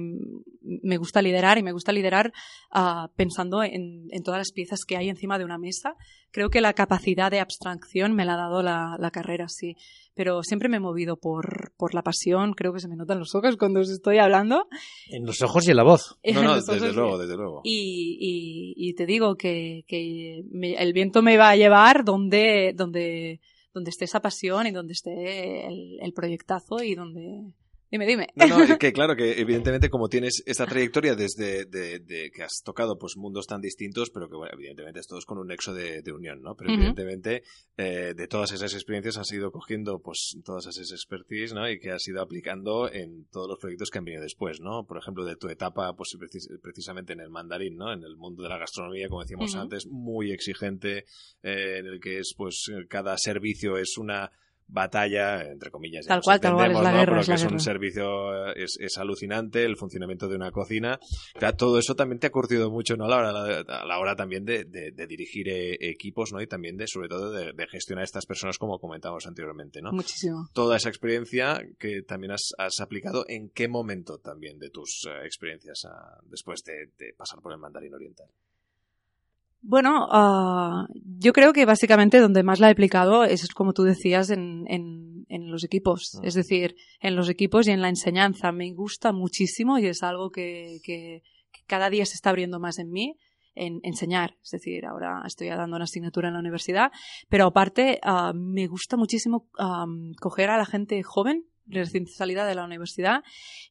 me 0.60 0.96
gusta 0.96 1.22
liderar 1.22 1.58
y 1.58 1.62
me 1.62 1.70
gusta 1.70 1.92
liderar 1.92 2.32
uh, 2.74 3.06
pensando 3.14 3.62
en, 3.62 4.08
en, 4.10 4.22
todas 4.24 4.38
las 4.38 4.50
piezas 4.50 4.80
que 4.84 4.96
hay 4.96 5.08
encima 5.08 5.38
de 5.38 5.44
una 5.44 5.58
mesa. 5.58 5.94
Creo 6.32 6.50
que 6.50 6.60
la 6.60 6.74
capacidad 6.74 7.30
de 7.30 7.40
abstracción 7.40 8.14
me 8.14 8.24
la 8.24 8.34
ha 8.34 8.36
dado 8.36 8.62
la, 8.62 8.96
la 8.98 9.10
carrera, 9.10 9.48
sí. 9.48 9.76
Pero 10.14 10.42
siempre 10.42 10.68
me 10.68 10.76
he 10.76 10.80
movido 10.80 11.16
por, 11.16 11.72
por 11.76 11.94
la 11.94 12.02
pasión. 12.02 12.52
Creo 12.52 12.72
que 12.72 12.80
se 12.80 12.88
me 12.88 12.96
notan 12.96 13.18
los 13.18 13.34
ojos 13.34 13.56
cuando 13.56 13.80
os 13.80 13.90
estoy 13.90 14.18
hablando. 14.18 14.68
En 15.08 15.24
los 15.26 15.42
ojos 15.42 15.66
y 15.66 15.70
en 15.70 15.76
la 15.76 15.82
voz. 15.82 16.18
No, 16.34 16.42
no, 16.42 16.54
desde 16.54 16.92
luego, 16.92 17.18
desde 17.18 17.36
luego. 17.36 17.60
Y, 17.64 18.16
y, 18.20 18.88
y 18.88 18.94
te 18.94 19.06
digo 19.06 19.36
que, 19.36 19.84
que 19.86 20.44
me, 20.50 20.74
el 20.74 20.92
viento 20.92 21.22
me 21.22 21.36
va 21.36 21.50
a 21.50 21.56
llevar 21.56 22.04
donde, 22.04 22.72
donde, 22.76 23.40
donde 23.74 23.90
esté 23.90 24.04
esa 24.04 24.20
pasión 24.20 24.66
y 24.66 24.70
donde 24.70 24.92
esté 24.92 25.66
el, 25.66 25.98
el 26.00 26.12
proyectazo 26.12 26.82
y 26.82 26.94
donde, 26.94 27.52
Dime, 27.90 28.06
dime. 28.06 28.28
No, 28.36 28.46
no, 28.46 28.78
que 28.78 28.92
claro, 28.92 29.16
que 29.16 29.40
evidentemente 29.40 29.90
como 29.90 30.08
tienes 30.08 30.44
esta 30.46 30.64
trayectoria 30.64 31.16
desde 31.16 31.64
de, 31.64 31.98
de, 31.98 32.30
que 32.30 32.44
has 32.44 32.62
tocado 32.64 32.96
pues 32.98 33.16
mundos 33.16 33.46
tan 33.46 33.60
distintos, 33.60 34.10
pero 34.10 34.28
que 34.28 34.36
bueno, 34.36 34.54
evidentemente 34.54 35.00
es 35.00 35.08
todos 35.08 35.24
con 35.24 35.38
un 35.38 35.48
nexo 35.48 35.74
de, 35.74 36.00
de 36.02 36.12
unión, 36.12 36.40
¿no? 36.40 36.54
Pero 36.54 36.70
uh 36.70 36.74
-huh. 36.74 36.76
evidentemente 36.78 37.42
eh, 37.76 38.14
de 38.16 38.28
todas 38.28 38.52
esas 38.52 38.74
experiencias 38.74 39.16
has 39.16 39.32
ido 39.32 39.50
cogiendo 39.50 39.98
pues 39.98 40.36
todas 40.44 40.66
esas 40.68 40.92
expertise, 40.92 41.52
¿no? 41.52 41.68
Y 41.68 41.80
que 41.80 41.90
has 41.90 42.06
ido 42.06 42.22
aplicando 42.22 42.90
en 42.92 43.26
todos 43.26 43.48
los 43.48 43.58
proyectos 43.58 43.90
que 43.90 43.98
han 43.98 44.04
venido 44.04 44.22
después, 44.22 44.60
¿no? 44.60 44.86
Por 44.86 44.96
ejemplo, 44.98 45.24
de 45.24 45.34
tu 45.34 45.48
etapa 45.48 45.92
pues 45.96 46.16
precis 46.16 46.48
precisamente 46.62 47.12
en 47.12 47.20
el 47.20 47.30
mandarín, 47.30 47.76
¿no? 47.76 47.92
En 47.92 48.04
el 48.04 48.16
mundo 48.16 48.44
de 48.44 48.50
la 48.50 48.58
gastronomía, 48.58 49.08
como 49.08 49.22
decíamos 49.22 49.52
uh 49.54 49.58
-huh. 49.58 49.62
antes, 49.62 49.86
muy 49.88 50.30
exigente, 50.30 51.06
eh, 51.42 51.78
en 51.78 51.86
el 51.86 51.98
que 51.98 52.18
es 52.18 52.34
pues 52.36 52.70
cada 52.88 53.18
servicio 53.18 53.76
es 53.78 53.98
una 53.98 54.30
batalla, 54.70 55.42
entre 55.42 55.70
comillas. 55.70 56.06
Tal 56.06 56.20
cual, 56.22 56.40
tal 56.40 56.54
cual, 56.54 56.72
es 56.72 56.80
la 56.80 56.92
¿no? 56.92 56.98
guerra. 56.98 57.12
Pero 57.12 57.20
es 57.20 57.28
que 57.28 57.34
es 57.34 57.52
un 57.52 57.60
servicio, 57.60 58.52
es, 58.54 58.76
es, 58.80 58.98
alucinante, 58.98 59.64
el 59.64 59.76
funcionamiento 59.76 60.28
de 60.28 60.36
una 60.36 60.50
cocina. 60.50 60.98
Todo 61.56 61.78
eso 61.78 61.94
también 61.94 62.18
te 62.18 62.28
ha 62.28 62.30
curtido 62.30 62.70
mucho, 62.70 62.96
¿no? 62.96 63.04
A 63.04 63.08
la 63.08 63.16
hora, 63.16 63.60
a 63.60 63.84
la 63.84 63.98
hora 63.98 64.16
también 64.16 64.44
de, 64.44 64.64
de, 64.64 64.92
de 64.92 65.06
dirigir 65.06 65.48
eh, 65.48 65.76
equipos, 65.80 66.32
¿no? 66.32 66.40
Y 66.40 66.46
también 66.46 66.76
de, 66.76 66.86
sobre 66.86 67.08
todo, 67.08 67.32
de, 67.32 67.52
de, 67.52 67.66
gestionar 67.66 68.04
estas 68.04 68.26
personas 68.26 68.58
como 68.58 68.78
comentábamos 68.78 69.26
anteriormente, 69.26 69.82
¿no? 69.82 69.92
Muchísimo. 69.92 70.48
Toda 70.52 70.76
esa 70.76 70.88
experiencia 70.88 71.60
que 71.78 72.02
también 72.02 72.32
has, 72.32 72.52
has 72.58 72.80
aplicado, 72.80 73.24
¿en 73.28 73.50
qué 73.50 73.68
momento 73.68 74.18
también 74.18 74.58
de 74.58 74.70
tus 74.70 75.04
uh, 75.06 75.24
experiencias 75.24 75.84
uh, 75.84 76.26
después 76.28 76.62
de, 76.64 76.90
de 76.98 77.14
pasar 77.16 77.40
por 77.40 77.52
el 77.52 77.58
mandarín 77.58 77.94
oriental? 77.94 78.28
Bueno, 79.62 80.06
uh, 80.06 80.86
yo 81.18 81.32
creo 81.32 81.52
que 81.52 81.66
básicamente 81.66 82.18
donde 82.18 82.42
más 82.42 82.60
la 82.60 82.68
he 82.68 82.72
aplicado 82.72 83.24
es 83.24 83.46
como 83.54 83.72
tú 83.72 83.82
decías 83.82 84.30
en, 84.30 84.64
en, 84.68 85.26
en 85.28 85.50
los 85.50 85.64
equipos, 85.64 86.14
-huh. 86.14 86.26
es 86.26 86.34
decir, 86.34 86.74
en 87.00 87.14
los 87.14 87.28
equipos 87.28 87.66
y 87.66 87.70
en 87.70 87.82
la 87.82 87.88
enseñanza. 87.88 88.52
Me 88.52 88.72
gusta 88.72 89.12
muchísimo 89.12 89.78
y 89.78 89.86
es 89.86 90.02
algo 90.02 90.30
que, 90.30 90.78
que, 90.82 91.22
que 91.52 91.60
cada 91.66 91.90
día 91.90 92.06
se 92.06 92.14
está 92.14 92.30
abriendo 92.30 92.58
más 92.58 92.78
en 92.78 92.90
mí. 92.90 93.16
En 93.56 93.80
enseñar, 93.82 94.36
es 94.44 94.50
decir, 94.52 94.86
ahora 94.86 95.22
estoy 95.26 95.48
dando 95.48 95.74
una 95.74 95.84
asignatura 95.84 96.28
en 96.28 96.34
la 96.34 96.40
universidad, 96.40 96.92
pero 97.28 97.46
aparte 97.46 98.00
uh, 98.06 98.32
me 98.32 98.68
gusta 98.68 98.96
muchísimo 98.96 99.48
um, 99.58 100.14
coger 100.20 100.50
a 100.50 100.56
la 100.56 100.64
gente 100.64 101.02
joven, 101.02 101.44
recién 101.66 102.06
salida 102.06 102.46
de 102.46 102.54
la 102.54 102.64
universidad, 102.64 103.22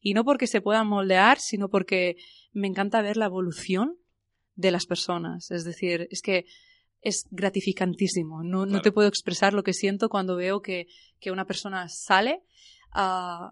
y 0.02 0.12
no 0.12 0.22
porque 0.22 0.46
se 0.46 0.60
puedan 0.60 0.86
moldear, 0.86 1.38
sino 1.38 1.70
porque 1.70 2.16
me 2.52 2.68
encanta 2.68 3.00
ver 3.00 3.16
la 3.16 3.24
evolución 3.24 3.96
de 4.54 4.70
las 4.70 4.86
personas. 4.86 5.50
Es 5.50 5.64
decir, 5.64 6.06
es 6.10 6.22
que 6.22 6.46
es 7.02 7.26
gratificantísimo. 7.30 8.42
No, 8.42 8.62
claro. 8.62 8.72
no 8.72 8.82
te 8.82 8.92
puedo 8.92 9.08
expresar 9.08 9.54
lo 9.54 9.62
que 9.62 9.72
siento 9.72 10.08
cuando 10.08 10.36
veo 10.36 10.60
que, 10.60 10.86
que 11.18 11.30
una 11.30 11.46
persona 11.46 11.88
sale. 11.88 12.42
Uh, 12.94 13.50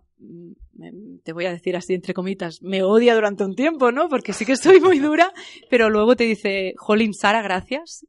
te 1.22 1.32
voy 1.32 1.46
a 1.46 1.52
decir 1.52 1.76
así 1.76 1.94
entre 1.94 2.12
comitas, 2.12 2.60
me 2.60 2.82
odia 2.82 3.14
durante 3.14 3.44
un 3.44 3.54
tiempo, 3.54 3.92
¿no? 3.92 4.08
Porque 4.08 4.32
sí 4.32 4.44
que 4.44 4.52
estoy 4.52 4.80
muy 4.80 4.98
dura, 4.98 5.32
pero 5.70 5.90
luego 5.90 6.16
te 6.16 6.24
dice, 6.24 6.74
Jolín, 6.76 7.14
Sara, 7.14 7.40
gracias. 7.40 8.04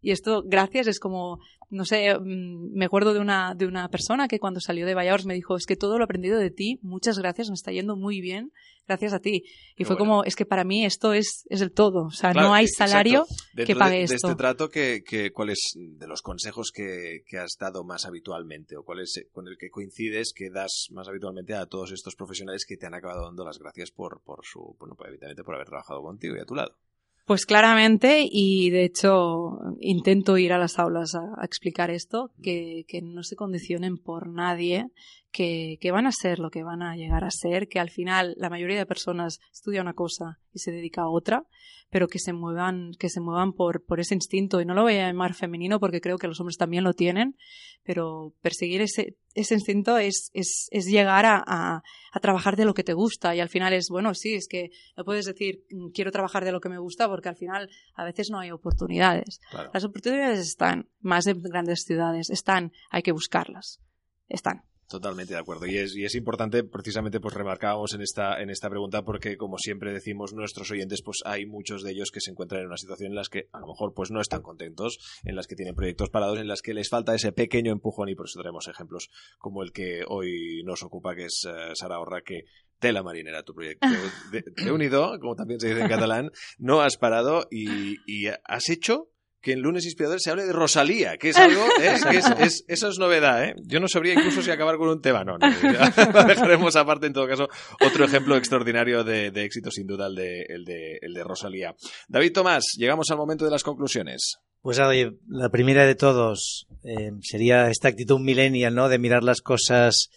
Y 0.00 0.10
esto, 0.10 0.42
gracias, 0.44 0.88
es 0.88 0.98
como, 0.98 1.38
no 1.70 1.84
sé, 1.84 2.18
me 2.20 2.84
acuerdo 2.84 3.14
de 3.14 3.20
una, 3.20 3.54
de 3.54 3.66
una 3.66 3.88
persona 3.88 4.26
que 4.26 4.40
cuando 4.40 4.58
salió 4.58 4.84
de 4.84 4.94
Valladolid 4.94 5.26
me 5.26 5.34
dijo, 5.34 5.56
es 5.56 5.64
que 5.64 5.76
todo 5.76 5.96
lo 5.96 6.02
he 6.02 6.06
aprendido 6.06 6.38
de 6.38 6.50
ti, 6.50 6.80
muchas 6.82 7.18
gracias, 7.18 7.50
me 7.50 7.54
está 7.54 7.70
yendo 7.70 7.94
muy 7.94 8.20
bien, 8.20 8.50
gracias 8.86 9.12
a 9.12 9.20
ti. 9.20 9.44
Y 9.44 9.76
Qué 9.76 9.84
fue 9.84 9.96
bueno. 9.96 10.12
como, 10.12 10.24
es 10.24 10.36
que 10.36 10.46
para 10.46 10.64
mí 10.64 10.84
esto 10.84 11.12
es, 11.12 11.44
es 11.48 11.60
el 11.60 11.72
todo, 11.72 12.06
o 12.06 12.10
sea, 12.10 12.32
claro, 12.32 12.48
no 12.48 12.54
hay 12.54 12.66
salario 12.68 13.24
que 13.54 13.76
pague 13.76 13.98
de, 13.98 14.02
esto. 14.04 14.28
De 14.28 14.32
este 14.32 14.38
trato, 14.38 14.68
que, 14.68 15.02
que, 15.06 15.30
¿cuál 15.30 15.50
es 15.50 15.72
de 15.76 16.06
los 16.06 16.22
consejos 16.22 16.70
que, 16.72 17.22
que, 17.26 17.38
has 17.38 17.56
dado 17.58 17.84
más 17.84 18.04
habitualmente 18.04 18.76
o 18.76 18.84
cuál 18.84 19.00
es 19.00 19.24
con 19.32 19.48
el 19.48 19.56
que 19.58 19.70
coincides 19.70 20.32
que 20.34 20.50
das 20.50 20.88
más 20.90 21.08
habitualmente 21.08 21.54
a 21.54 21.66
todos 21.66 21.92
estos 21.92 22.16
profesionales 22.16 22.64
que 22.66 22.76
te 22.76 22.86
han 22.86 22.94
acabado 22.94 23.24
dando 23.24 23.44
las 23.44 23.58
gracias 23.58 23.90
por, 23.90 24.22
por 24.22 24.40
su, 24.44 24.76
bueno, 24.78 24.96
evidentemente 25.00 25.44
por 25.44 25.54
haber 25.54 25.66
trabajado 25.66 26.02
contigo 26.02 26.36
y 26.36 26.40
a 26.40 26.44
tu 26.44 26.54
lado? 26.54 26.76
Pues 27.24 27.46
claramente, 27.46 28.26
y 28.28 28.70
de 28.70 28.84
hecho 28.84 29.58
intento 29.80 30.38
ir 30.38 30.52
a 30.52 30.58
las 30.58 30.80
aulas 30.80 31.14
a, 31.14 31.20
a 31.40 31.44
explicar 31.44 31.90
esto, 31.90 32.32
que, 32.42 32.84
que, 32.88 33.00
no 33.00 33.22
se 33.22 33.36
condicionen 33.36 33.96
por 33.96 34.28
nadie, 34.28 34.86
que, 35.32 35.78
que, 35.80 35.90
van 35.90 36.06
a 36.06 36.12
ser 36.12 36.38
lo 36.38 36.50
que 36.50 36.62
van 36.62 36.82
a 36.82 36.96
llegar 36.96 37.24
a 37.24 37.30
ser, 37.30 37.68
que 37.68 37.80
al 37.80 37.90
final 37.90 38.34
la 38.36 38.50
mayoría 38.50 38.78
de 38.78 38.86
personas 38.86 39.40
estudia 39.52 39.80
una 39.80 39.94
cosa 39.94 40.38
y 40.52 40.58
se 40.58 40.72
dedica 40.72 41.02
a 41.02 41.08
otra, 41.08 41.46
pero 41.92 42.08
que 42.08 42.18
se 42.18 42.32
muevan, 42.32 42.92
que 42.98 43.10
se 43.10 43.20
muevan 43.20 43.52
por, 43.52 43.84
por 43.84 44.00
ese 44.00 44.14
instinto, 44.14 44.62
y 44.62 44.64
no 44.64 44.72
lo 44.72 44.82
voy 44.82 44.94
a 44.94 45.08
llamar 45.08 45.34
femenino 45.34 45.78
porque 45.78 46.00
creo 46.00 46.16
que 46.16 46.26
los 46.26 46.40
hombres 46.40 46.56
también 46.56 46.84
lo 46.84 46.94
tienen, 46.94 47.36
pero 47.84 48.32
perseguir 48.40 48.80
ese, 48.80 49.18
ese 49.34 49.54
instinto 49.54 49.98
es, 49.98 50.30
es, 50.32 50.68
es 50.70 50.86
llegar 50.86 51.26
a, 51.26 51.44
a, 51.46 51.82
a, 52.12 52.20
trabajar 52.20 52.56
de 52.56 52.64
lo 52.64 52.72
que 52.72 52.82
te 52.82 52.94
gusta, 52.94 53.36
y 53.36 53.40
al 53.40 53.50
final 53.50 53.74
es, 53.74 53.88
bueno, 53.90 54.14
sí, 54.14 54.34
es 54.34 54.48
que 54.48 54.70
no 54.96 55.04
puedes 55.04 55.26
decir, 55.26 55.64
mm, 55.70 55.90
quiero 55.92 56.10
trabajar 56.12 56.46
de 56.46 56.52
lo 56.52 56.60
que 56.60 56.70
me 56.70 56.78
gusta, 56.78 57.08
porque 57.08 57.28
al 57.28 57.36
final 57.36 57.68
a 57.94 58.04
veces 58.04 58.30
no 58.30 58.38
hay 58.38 58.50
oportunidades. 58.50 59.40
Claro. 59.50 59.70
Las 59.74 59.84
oportunidades 59.84 60.40
están, 60.40 60.88
más 61.00 61.26
en 61.26 61.42
grandes 61.42 61.82
ciudades, 61.82 62.30
están, 62.30 62.72
hay 62.90 63.02
que 63.02 63.12
buscarlas. 63.12 63.80
Están. 64.28 64.62
Totalmente 64.92 65.32
de 65.32 65.40
acuerdo. 65.40 65.64
Y 65.64 65.78
es, 65.78 65.96
y 65.96 66.04
es 66.04 66.14
importante, 66.14 66.64
precisamente, 66.64 67.18
pues 67.18 67.32
remarcábamos 67.34 67.94
en 67.94 68.02
esta, 68.02 68.42
en 68.42 68.50
esta 68.50 68.68
pregunta, 68.68 69.02
porque 69.02 69.38
como 69.38 69.56
siempre 69.56 69.90
decimos 69.90 70.34
nuestros 70.34 70.70
oyentes, 70.70 71.00
pues 71.00 71.20
hay 71.24 71.46
muchos 71.46 71.82
de 71.82 71.92
ellos 71.92 72.10
que 72.10 72.20
se 72.20 72.30
encuentran 72.30 72.60
en 72.60 72.66
una 72.66 72.76
situación 72.76 73.12
en 73.12 73.14
las 73.14 73.30
que 73.30 73.48
a 73.52 73.60
lo 73.60 73.68
mejor 73.68 73.94
pues 73.94 74.10
no 74.10 74.20
están 74.20 74.42
contentos, 74.42 74.98
en 75.24 75.34
las 75.34 75.46
que 75.46 75.56
tienen 75.56 75.74
proyectos 75.74 76.10
parados, 76.10 76.38
en 76.38 76.46
las 76.46 76.60
que 76.60 76.74
les 76.74 76.90
falta 76.90 77.14
ese 77.14 77.32
pequeño 77.32 77.72
empujón, 77.72 78.10
y 78.10 78.14
por 78.14 78.26
eso 78.26 78.38
tenemos 78.38 78.68
ejemplos 78.68 79.08
como 79.38 79.62
el 79.62 79.72
que 79.72 80.02
hoy 80.06 80.62
nos 80.66 80.82
ocupa, 80.82 81.14
que 81.14 81.24
es 81.24 81.42
uh, 81.46 81.74
Sara 81.74 81.98
Horra, 81.98 82.20
que 82.20 82.44
tela 82.78 83.02
marinera 83.02 83.44
tu 83.44 83.54
proyecto 83.54 83.88
de, 84.30 84.44
de, 84.44 84.72
unido, 84.72 85.18
como 85.20 85.36
también 85.36 85.58
se 85.58 85.68
dice 85.68 85.80
en 85.80 85.88
catalán, 85.88 86.32
no 86.58 86.82
has 86.82 86.98
parado 86.98 87.48
y, 87.50 87.96
y 88.04 88.26
has 88.26 88.68
hecho 88.68 89.08
que 89.42 89.52
en 89.52 89.60
Lunes 89.60 89.84
Inspiradores 89.84 90.22
se 90.22 90.30
hable 90.30 90.46
de 90.46 90.52
Rosalía, 90.52 91.18
que 91.18 91.30
es 91.30 91.36
algo, 91.36 91.66
¿eh? 91.80 91.96
que 92.10 92.16
es, 92.16 92.26
es, 92.38 92.64
eso 92.68 92.88
es 92.88 92.98
novedad, 92.98 93.44
¿eh? 93.44 93.54
Yo 93.66 93.80
no 93.80 93.88
sabría 93.88 94.14
incluso 94.14 94.40
si 94.40 94.50
acabar 94.50 94.76
con 94.76 94.88
un 94.88 95.02
tema, 95.02 95.24
no, 95.24 95.36
no 95.36 95.48
lo 96.12 96.24
dejaremos 96.24 96.76
aparte 96.76 97.08
en 97.08 97.12
todo 97.12 97.26
caso. 97.26 97.48
Otro 97.84 98.04
ejemplo 98.04 98.36
extraordinario 98.36 99.02
de, 99.02 99.32
de 99.32 99.44
éxito, 99.44 99.70
sin 99.72 99.88
duda, 99.88 100.06
el 100.06 100.14
de, 100.14 100.46
el, 100.48 100.64
de, 100.64 100.98
el 101.02 101.12
de 101.12 101.24
Rosalía. 101.24 101.74
David 102.08 102.32
Tomás, 102.32 102.64
llegamos 102.78 103.10
al 103.10 103.16
momento 103.16 103.44
de 103.44 103.50
las 103.50 103.64
conclusiones. 103.64 104.36
Pues 104.62 104.78
oye, 104.78 105.10
la 105.28 105.48
primera 105.48 105.84
de 105.86 105.96
todos, 105.96 106.68
eh, 106.84 107.10
sería 107.20 107.68
esta 107.68 107.88
actitud 107.88 108.20
millennial, 108.20 108.76
¿no? 108.76 108.88
De 108.88 109.00
mirar 109.00 109.24
las 109.24 109.40
cosas 109.40 110.10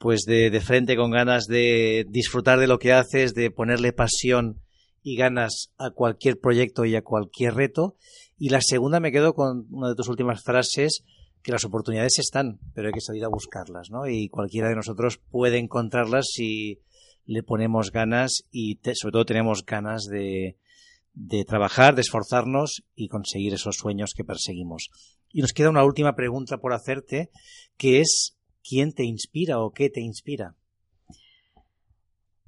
pues 0.00 0.24
de, 0.26 0.50
de, 0.50 0.60
frente 0.60 0.96
con 0.96 1.12
ganas 1.12 1.46
de 1.46 2.04
disfrutar 2.10 2.58
de 2.58 2.66
lo 2.66 2.78
que 2.78 2.92
haces, 2.92 3.32
de 3.32 3.50
ponerle 3.50 3.92
pasión 3.92 4.60
y 5.02 5.16
ganas 5.16 5.72
a 5.78 5.90
cualquier 5.90 6.40
proyecto 6.40 6.84
y 6.84 6.96
a 6.96 7.02
cualquier 7.02 7.54
reto. 7.54 7.94
Y 8.38 8.50
la 8.50 8.60
segunda 8.60 9.00
me 9.00 9.12
quedo 9.12 9.34
con 9.34 9.66
una 9.70 9.88
de 9.88 9.94
tus 9.94 10.08
últimas 10.08 10.42
frases, 10.42 11.04
que 11.42 11.52
las 11.52 11.64
oportunidades 11.64 12.18
están, 12.18 12.58
pero 12.74 12.88
hay 12.88 12.92
que 12.92 13.00
salir 13.00 13.24
a 13.24 13.28
buscarlas, 13.28 13.90
¿no? 13.90 14.08
Y 14.08 14.28
cualquiera 14.28 14.68
de 14.68 14.74
nosotros 14.74 15.20
puede 15.30 15.58
encontrarlas 15.58 16.26
si 16.32 16.80
le 17.24 17.42
ponemos 17.42 17.92
ganas 17.92 18.42
y 18.50 18.78
sobre 18.94 19.12
todo 19.12 19.24
tenemos 19.24 19.64
ganas 19.64 20.04
de, 20.04 20.58
de 21.14 21.44
trabajar, 21.44 21.94
de 21.94 22.02
esforzarnos 22.02 22.82
y 22.94 23.08
conseguir 23.08 23.54
esos 23.54 23.76
sueños 23.76 24.12
que 24.14 24.24
perseguimos. 24.24 24.90
Y 25.32 25.40
nos 25.40 25.52
queda 25.52 25.70
una 25.70 25.84
última 25.84 26.14
pregunta 26.14 26.58
por 26.58 26.72
hacerte, 26.72 27.30
que 27.76 28.00
es 28.00 28.36
¿quién 28.62 28.92
te 28.92 29.04
inspira 29.04 29.60
o 29.60 29.70
qué 29.70 29.88
te 29.88 30.00
inspira? 30.00 30.56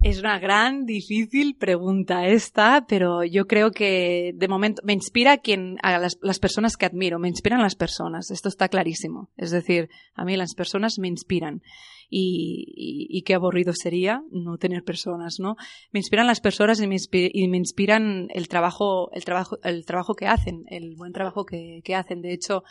Es 0.01 0.21
una 0.21 0.39
gran, 0.39 0.87
difícil 0.87 1.57
pregunta 1.57 2.29
esta, 2.29 2.87
pero 2.87 3.25
yo 3.25 3.49
creo 3.49 3.73
que 3.73 4.33
de 4.37 4.47
momento 4.47 4.81
me 4.85 4.93
inspira 4.93 5.39
quien, 5.39 5.77
a 5.83 5.99
las, 5.99 6.19
las, 6.23 6.39
personas 6.39 6.77
que 6.77 6.87
admiro, 6.87 7.19
me 7.19 7.29
inspiran 7.29 7.61
las 7.61 7.75
personas, 7.75 8.31
esto 8.31 8.49
está 8.49 8.69
clarísimo. 8.69 9.29
Es 9.37 9.51
decir, 9.51 9.91
a 10.15 10.25
mí 10.25 10.37
las 10.37 10.55
personas 10.55 11.01
me 11.01 11.09
inspiran. 11.09 11.63
Y, 12.09 12.73
y, 12.77 13.19
y 13.19 13.23
qué 13.23 13.35
aburrido 13.35 13.73
sería 13.75 14.23
no 14.31 14.57
tener 14.57 14.85
personas, 14.85 15.41
¿no? 15.41 15.57
Me 15.93 15.99
inspiran 15.99 16.29
las 16.29 16.41
personas 16.41 16.81
y 16.81 16.87
me, 16.87 16.97
y 17.13 17.49
me 17.49 17.59
inspiran 17.59 18.29
el 18.33 18.49
trabajo, 18.49 19.11
el 19.13 19.25
trabajo, 19.25 19.59
el 19.65 19.85
trabajo 19.85 20.15
que 20.15 20.27
hacen, 20.27 20.65
el 20.69 20.95
buen 20.95 21.13
trabajo 21.13 21.45
que, 21.45 21.83
que 21.85 21.97
hacen. 21.97 22.23
De 22.23 22.33
hecho, 22.33 22.63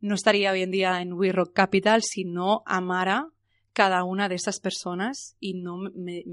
no 0.00 0.14
estaría 0.14 0.52
hoy 0.52 0.62
en 0.62 0.70
día 0.70 1.00
en 1.00 1.14
We 1.14 1.32
Rock 1.32 1.54
Capital 1.54 2.02
si 2.02 2.24
no 2.24 2.62
amara 2.66 3.30
cada 3.78 4.02
una 4.02 4.28
de 4.28 4.34
esas 4.34 4.58
personas 4.58 5.36
y 5.38 5.54
no 5.54 5.76
me, 5.94 6.24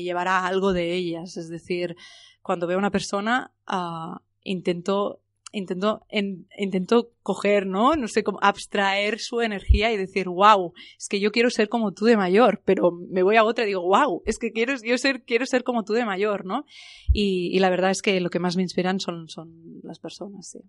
llevará 0.00 0.46
algo 0.46 0.72
de 0.72 0.94
ellas. 0.94 1.36
Es 1.36 1.48
decir, 1.48 1.96
cuando 2.40 2.68
veo 2.68 2.76
a 2.76 2.78
una 2.78 2.92
persona, 2.92 3.52
uh, 3.68 4.20
intento, 4.44 5.20
intento, 5.50 6.06
en, 6.08 6.46
intento 6.56 7.10
coger, 7.24 7.66
¿no? 7.66 7.96
No 7.96 8.06
sé 8.06 8.22
cómo, 8.22 8.38
abstraer 8.42 9.18
su 9.18 9.40
energía 9.40 9.90
y 9.90 9.96
decir, 9.96 10.28
wow, 10.28 10.72
es 10.96 11.08
que 11.08 11.18
yo 11.18 11.32
quiero 11.32 11.50
ser 11.50 11.68
como 11.68 11.90
tú 11.90 12.04
de 12.04 12.16
mayor, 12.16 12.62
pero 12.64 12.92
me 12.92 13.24
voy 13.24 13.34
a 13.34 13.42
otra 13.42 13.64
y 13.64 13.66
digo, 13.66 13.82
wow, 13.82 14.22
es 14.24 14.38
que 14.38 14.52
quiero, 14.52 14.74
yo 14.80 14.96
ser, 14.96 15.24
quiero 15.24 15.46
ser 15.46 15.64
como 15.64 15.82
tú 15.82 15.94
de 15.94 16.04
mayor, 16.04 16.44
¿no? 16.44 16.64
Y, 17.12 17.50
y 17.52 17.58
la 17.58 17.70
verdad 17.70 17.90
es 17.90 18.02
que 18.02 18.20
lo 18.20 18.30
que 18.30 18.38
más 18.38 18.54
me 18.54 18.62
inspiran 18.62 19.00
son, 19.00 19.28
son 19.28 19.80
las 19.82 19.98
personas, 19.98 20.48
sí. 20.48 20.60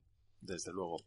Desde 0.41 0.71
luego. 0.73 0.97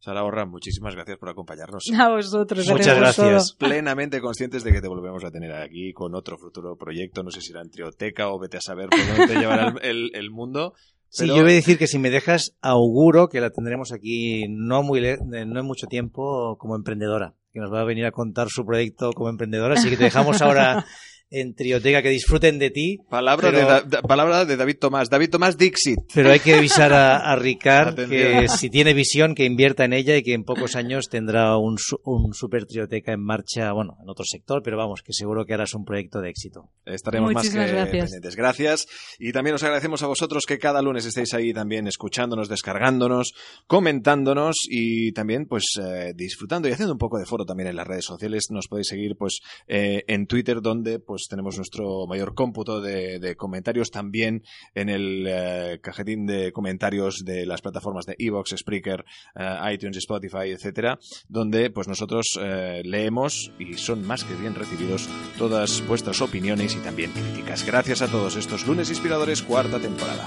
Sara 0.00 0.22
Borra, 0.22 0.46
muchísimas 0.46 0.94
gracias 0.94 1.18
por 1.18 1.28
acompañarnos. 1.28 1.84
A 1.98 2.08
vosotros. 2.08 2.66
Muchas 2.68 2.96
gracias. 2.96 3.52
Plenamente 3.58 4.20
conscientes 4.22 4.64
de 4.64 4.72
que 4.72 4.80
te 4.80 4.88
volvemos 4.88 5.22
a 5.24 5.30
tener 5.30 5.52
aquí 5.52 5.92
con 5.92 6.14
otro 6.14 6.38
futuro 6.38 6.76
proyecto. 6.76 7.22
No 7.22 7.30
sé 7.30 7.42
si 7.42 7.52
era 7.52 7.60
en 7.60 7.70
Trioteca 7.70 8.30
o 8.30 8.38
vete 8.38 8.56
a 8.56 8.60
saber 8.62 8.88
por 8.88 8.98
dónde 8.98 9.26
te 9.26 9.38
llevará 9.38 9.74
el, 9.82 9.90
el, 9.90 10.10
el 10.14 10.30
mundo. 10.30 10.72
Sí, 11.12 11.26
yo 11.26 11.42
voy 11.42 11.50
a 11.50 11.54
decir 11.54 11.76
que 11.76 11.88
si 11.88 11.98
me 11.98 12.08
dejas, 12.08 12.56
auguro 12.62 13.28
que 13.28 13.40
la 13.40 13.50
tendremos 13.50 13.92
aquí 13.92 14.46
no 14.48 14.84
muy 14.84 15.02
no 15.02 15.36
en 15.60 15.66
mucho 15.66 15.88
tiempo 15.88 16.56
como 16.56 16.76
emprendedora, 16.76 17.34
que 17.52 17.58
nos 17.58 17.72
va 17.72 17.80
a 17.80 17.84
venir 17.84 18.06
a 18.06 18.12
contar 18.12 18.48
su 18.48 18.64
proyecto 18.64 19.12
como 19.12 19.28
emprendedora. 19.28 19.74
Así 19.74 19.90
que 19.90 19.96
te 19.96 20.04
dejamos 20.04 20.40
ahora 20.40 20.86
en 21.30 21.54
Trioteca, 21.54 22.02
que 22.02 22.10
disfruten 22.10 22.58
de 22.58 22.70
ti. 22.70 22.98
Palabra, 23.08 23.50
pero, 23.50 23.58
de, 23.58 23.88
da, 23.88 24.02
palabra 24.02 24.44
de 24.44 24.56
David 24.56 24.78
Tomás. 24.78 25.08
David 25.08 25.30
Tomás 25.30 25.56
Dixit. 25.56 25.98
Pero 26.12 26.30
hay 26.30 26.40
que 26.40 26.54
avisar 26.54 26.92
a, 26.92 27.18
a 27.18 27.36
Ricard 27.36 28.08
que 28.08 28.48
si 28.48 28.68
tiene 28.68 28.94
visión, 28.94 29.34
que 29.34 29.44
invierta 29.44 29.84
en 29.84 29.92
ella 29.92 30.16
y 30.16 30.22
que 30.22 30.34
en 30.34 30.44
pocos 30.44 30.74
años 30.74 31.08
tendrá 31.08 31.56
un, 31.56 31.76
un 32.04 32.34
super 32.34 32.66
Trioteca 32.66 33.12
en 33.12 33.22
marcha, 33.22 33.72
bueno, 33.72 33.96
en 34.02 34.08
otro 34.08 34.24
sector, 34.24 34.62
pero 34.64 34.76
vamos, 34.76 35.02
que 35.02 35.12
seguro 35.12 35.44
que 35.46 35.54
harás 35.54 35.74
un 35.74 35.84
proyecto 35.84 36.20
de 36.20 36.30
éxito. 36.30 36.70
Estaremos 36.84 37.32
Muchísimas 37.32 37.66
más 37.66 37.70
que 37.70 37.76
gracias. 37.76 38.02
pendientes. 38.02 38.36
Gracias. 38.36 38.86
Y 39.18 39.32
también 39.32 39.54
os 39.54 39.62
agradecemos 39.62 40.02
a 40.02 40.08
vosotros 40.08 40.44
que 40.46 40.58
cada 40.58 40.82
lunes 40.82 41.06
estéis 41.06 41.32
ahí 41.34 41.52
también 41.52 41.86
escuchándonos, 41.86 42.48
descargándonos, 42.48 43.34
comentándonos 43.66 44.56
y 44.68 45.12
también 45.12 45.46
pues 45.46 45.64
eh, 45.80 46.12
disfrutando 46.14 46.68
y 46.68 46.72
haciendo 46.72 46.92
un 46.92 46.98
poco 46.98 47.18
de 47.18 47.26
foro 47.26 47.44
también 47.44 47.68
en 47.68 47.76
las 47.76 47.86
redes 47.86 48.04
sociales. 48.04 48.46
Nos 48.50 48.66
podéis 48.66 48.88
seguir 48.88 49.16
pues 49.16 49.40
eh, 49.68 50.02
en 50.08 50.26
Twitter 50.26 50.60
donde 50.60 50.98
pues 50.98 51.19
tenemos 51.28 51.56
nuestro 51.56 52.06
mayor 52.06 52.34
cómputo 52.34 52.80
de, 52.80 53.36
comentarios 53.36 53.90
también 53.90 54.42
en 54.74 54.88
el 54.88 55.26
eh, 55.28 55.78
cajetín 55.82 56.26
de 56.26 56.52
comentarios 56.52 57.24
de 57.24 57.46
las 57.46 57.62
plataformas 57.62 58.06
de 58.06 58.16
Evox, 58.18 58.54
Spreaker, 58.56 59.04
eh, 59.34 59.72
iTunes, 59.72 59.96
Spotify, 59.98 60.50
etcétera, 60.50 60.98
donde 61.28 61.70
pues 61.70 61.88
nosotros 61.88 62.38
eh, 62.40 62.82
leemos 62.84 63.52
y 63.58 63.74
son 63.74 64.06
más 64.06 64.24
que 64.24 64.34
bien 64.34 64.54
recibidos 64.54 65.08
todas 65.38 65.86
vuestras 65.86 66.20
opiniones 66.20 66.74
y 66.74 66.78
también 66.78 67.12
críticas. 67.12 67.64
Gracias 67.64 68.02
a 68.02 68.08
todos 68.08 68.36
estos 68.36 68.66
lunes 68.66 68.90
inspiradores, 68.90 69.42
cuarta 69.42 69.78
temporada. 69.78 70.26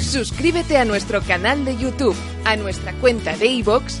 Suscríbete 0.00 0.78
a 0.78 0.84
nuestro 0.84 1.20
canal 1.20 1.64
de 1.64 1.76
YouTube, 1.76 2.16
a 2.44 2.56
nuestra 2.56 2.92
cuenta 2.94 3.36
de 3.36 3.46
iVoox 3.46 4.00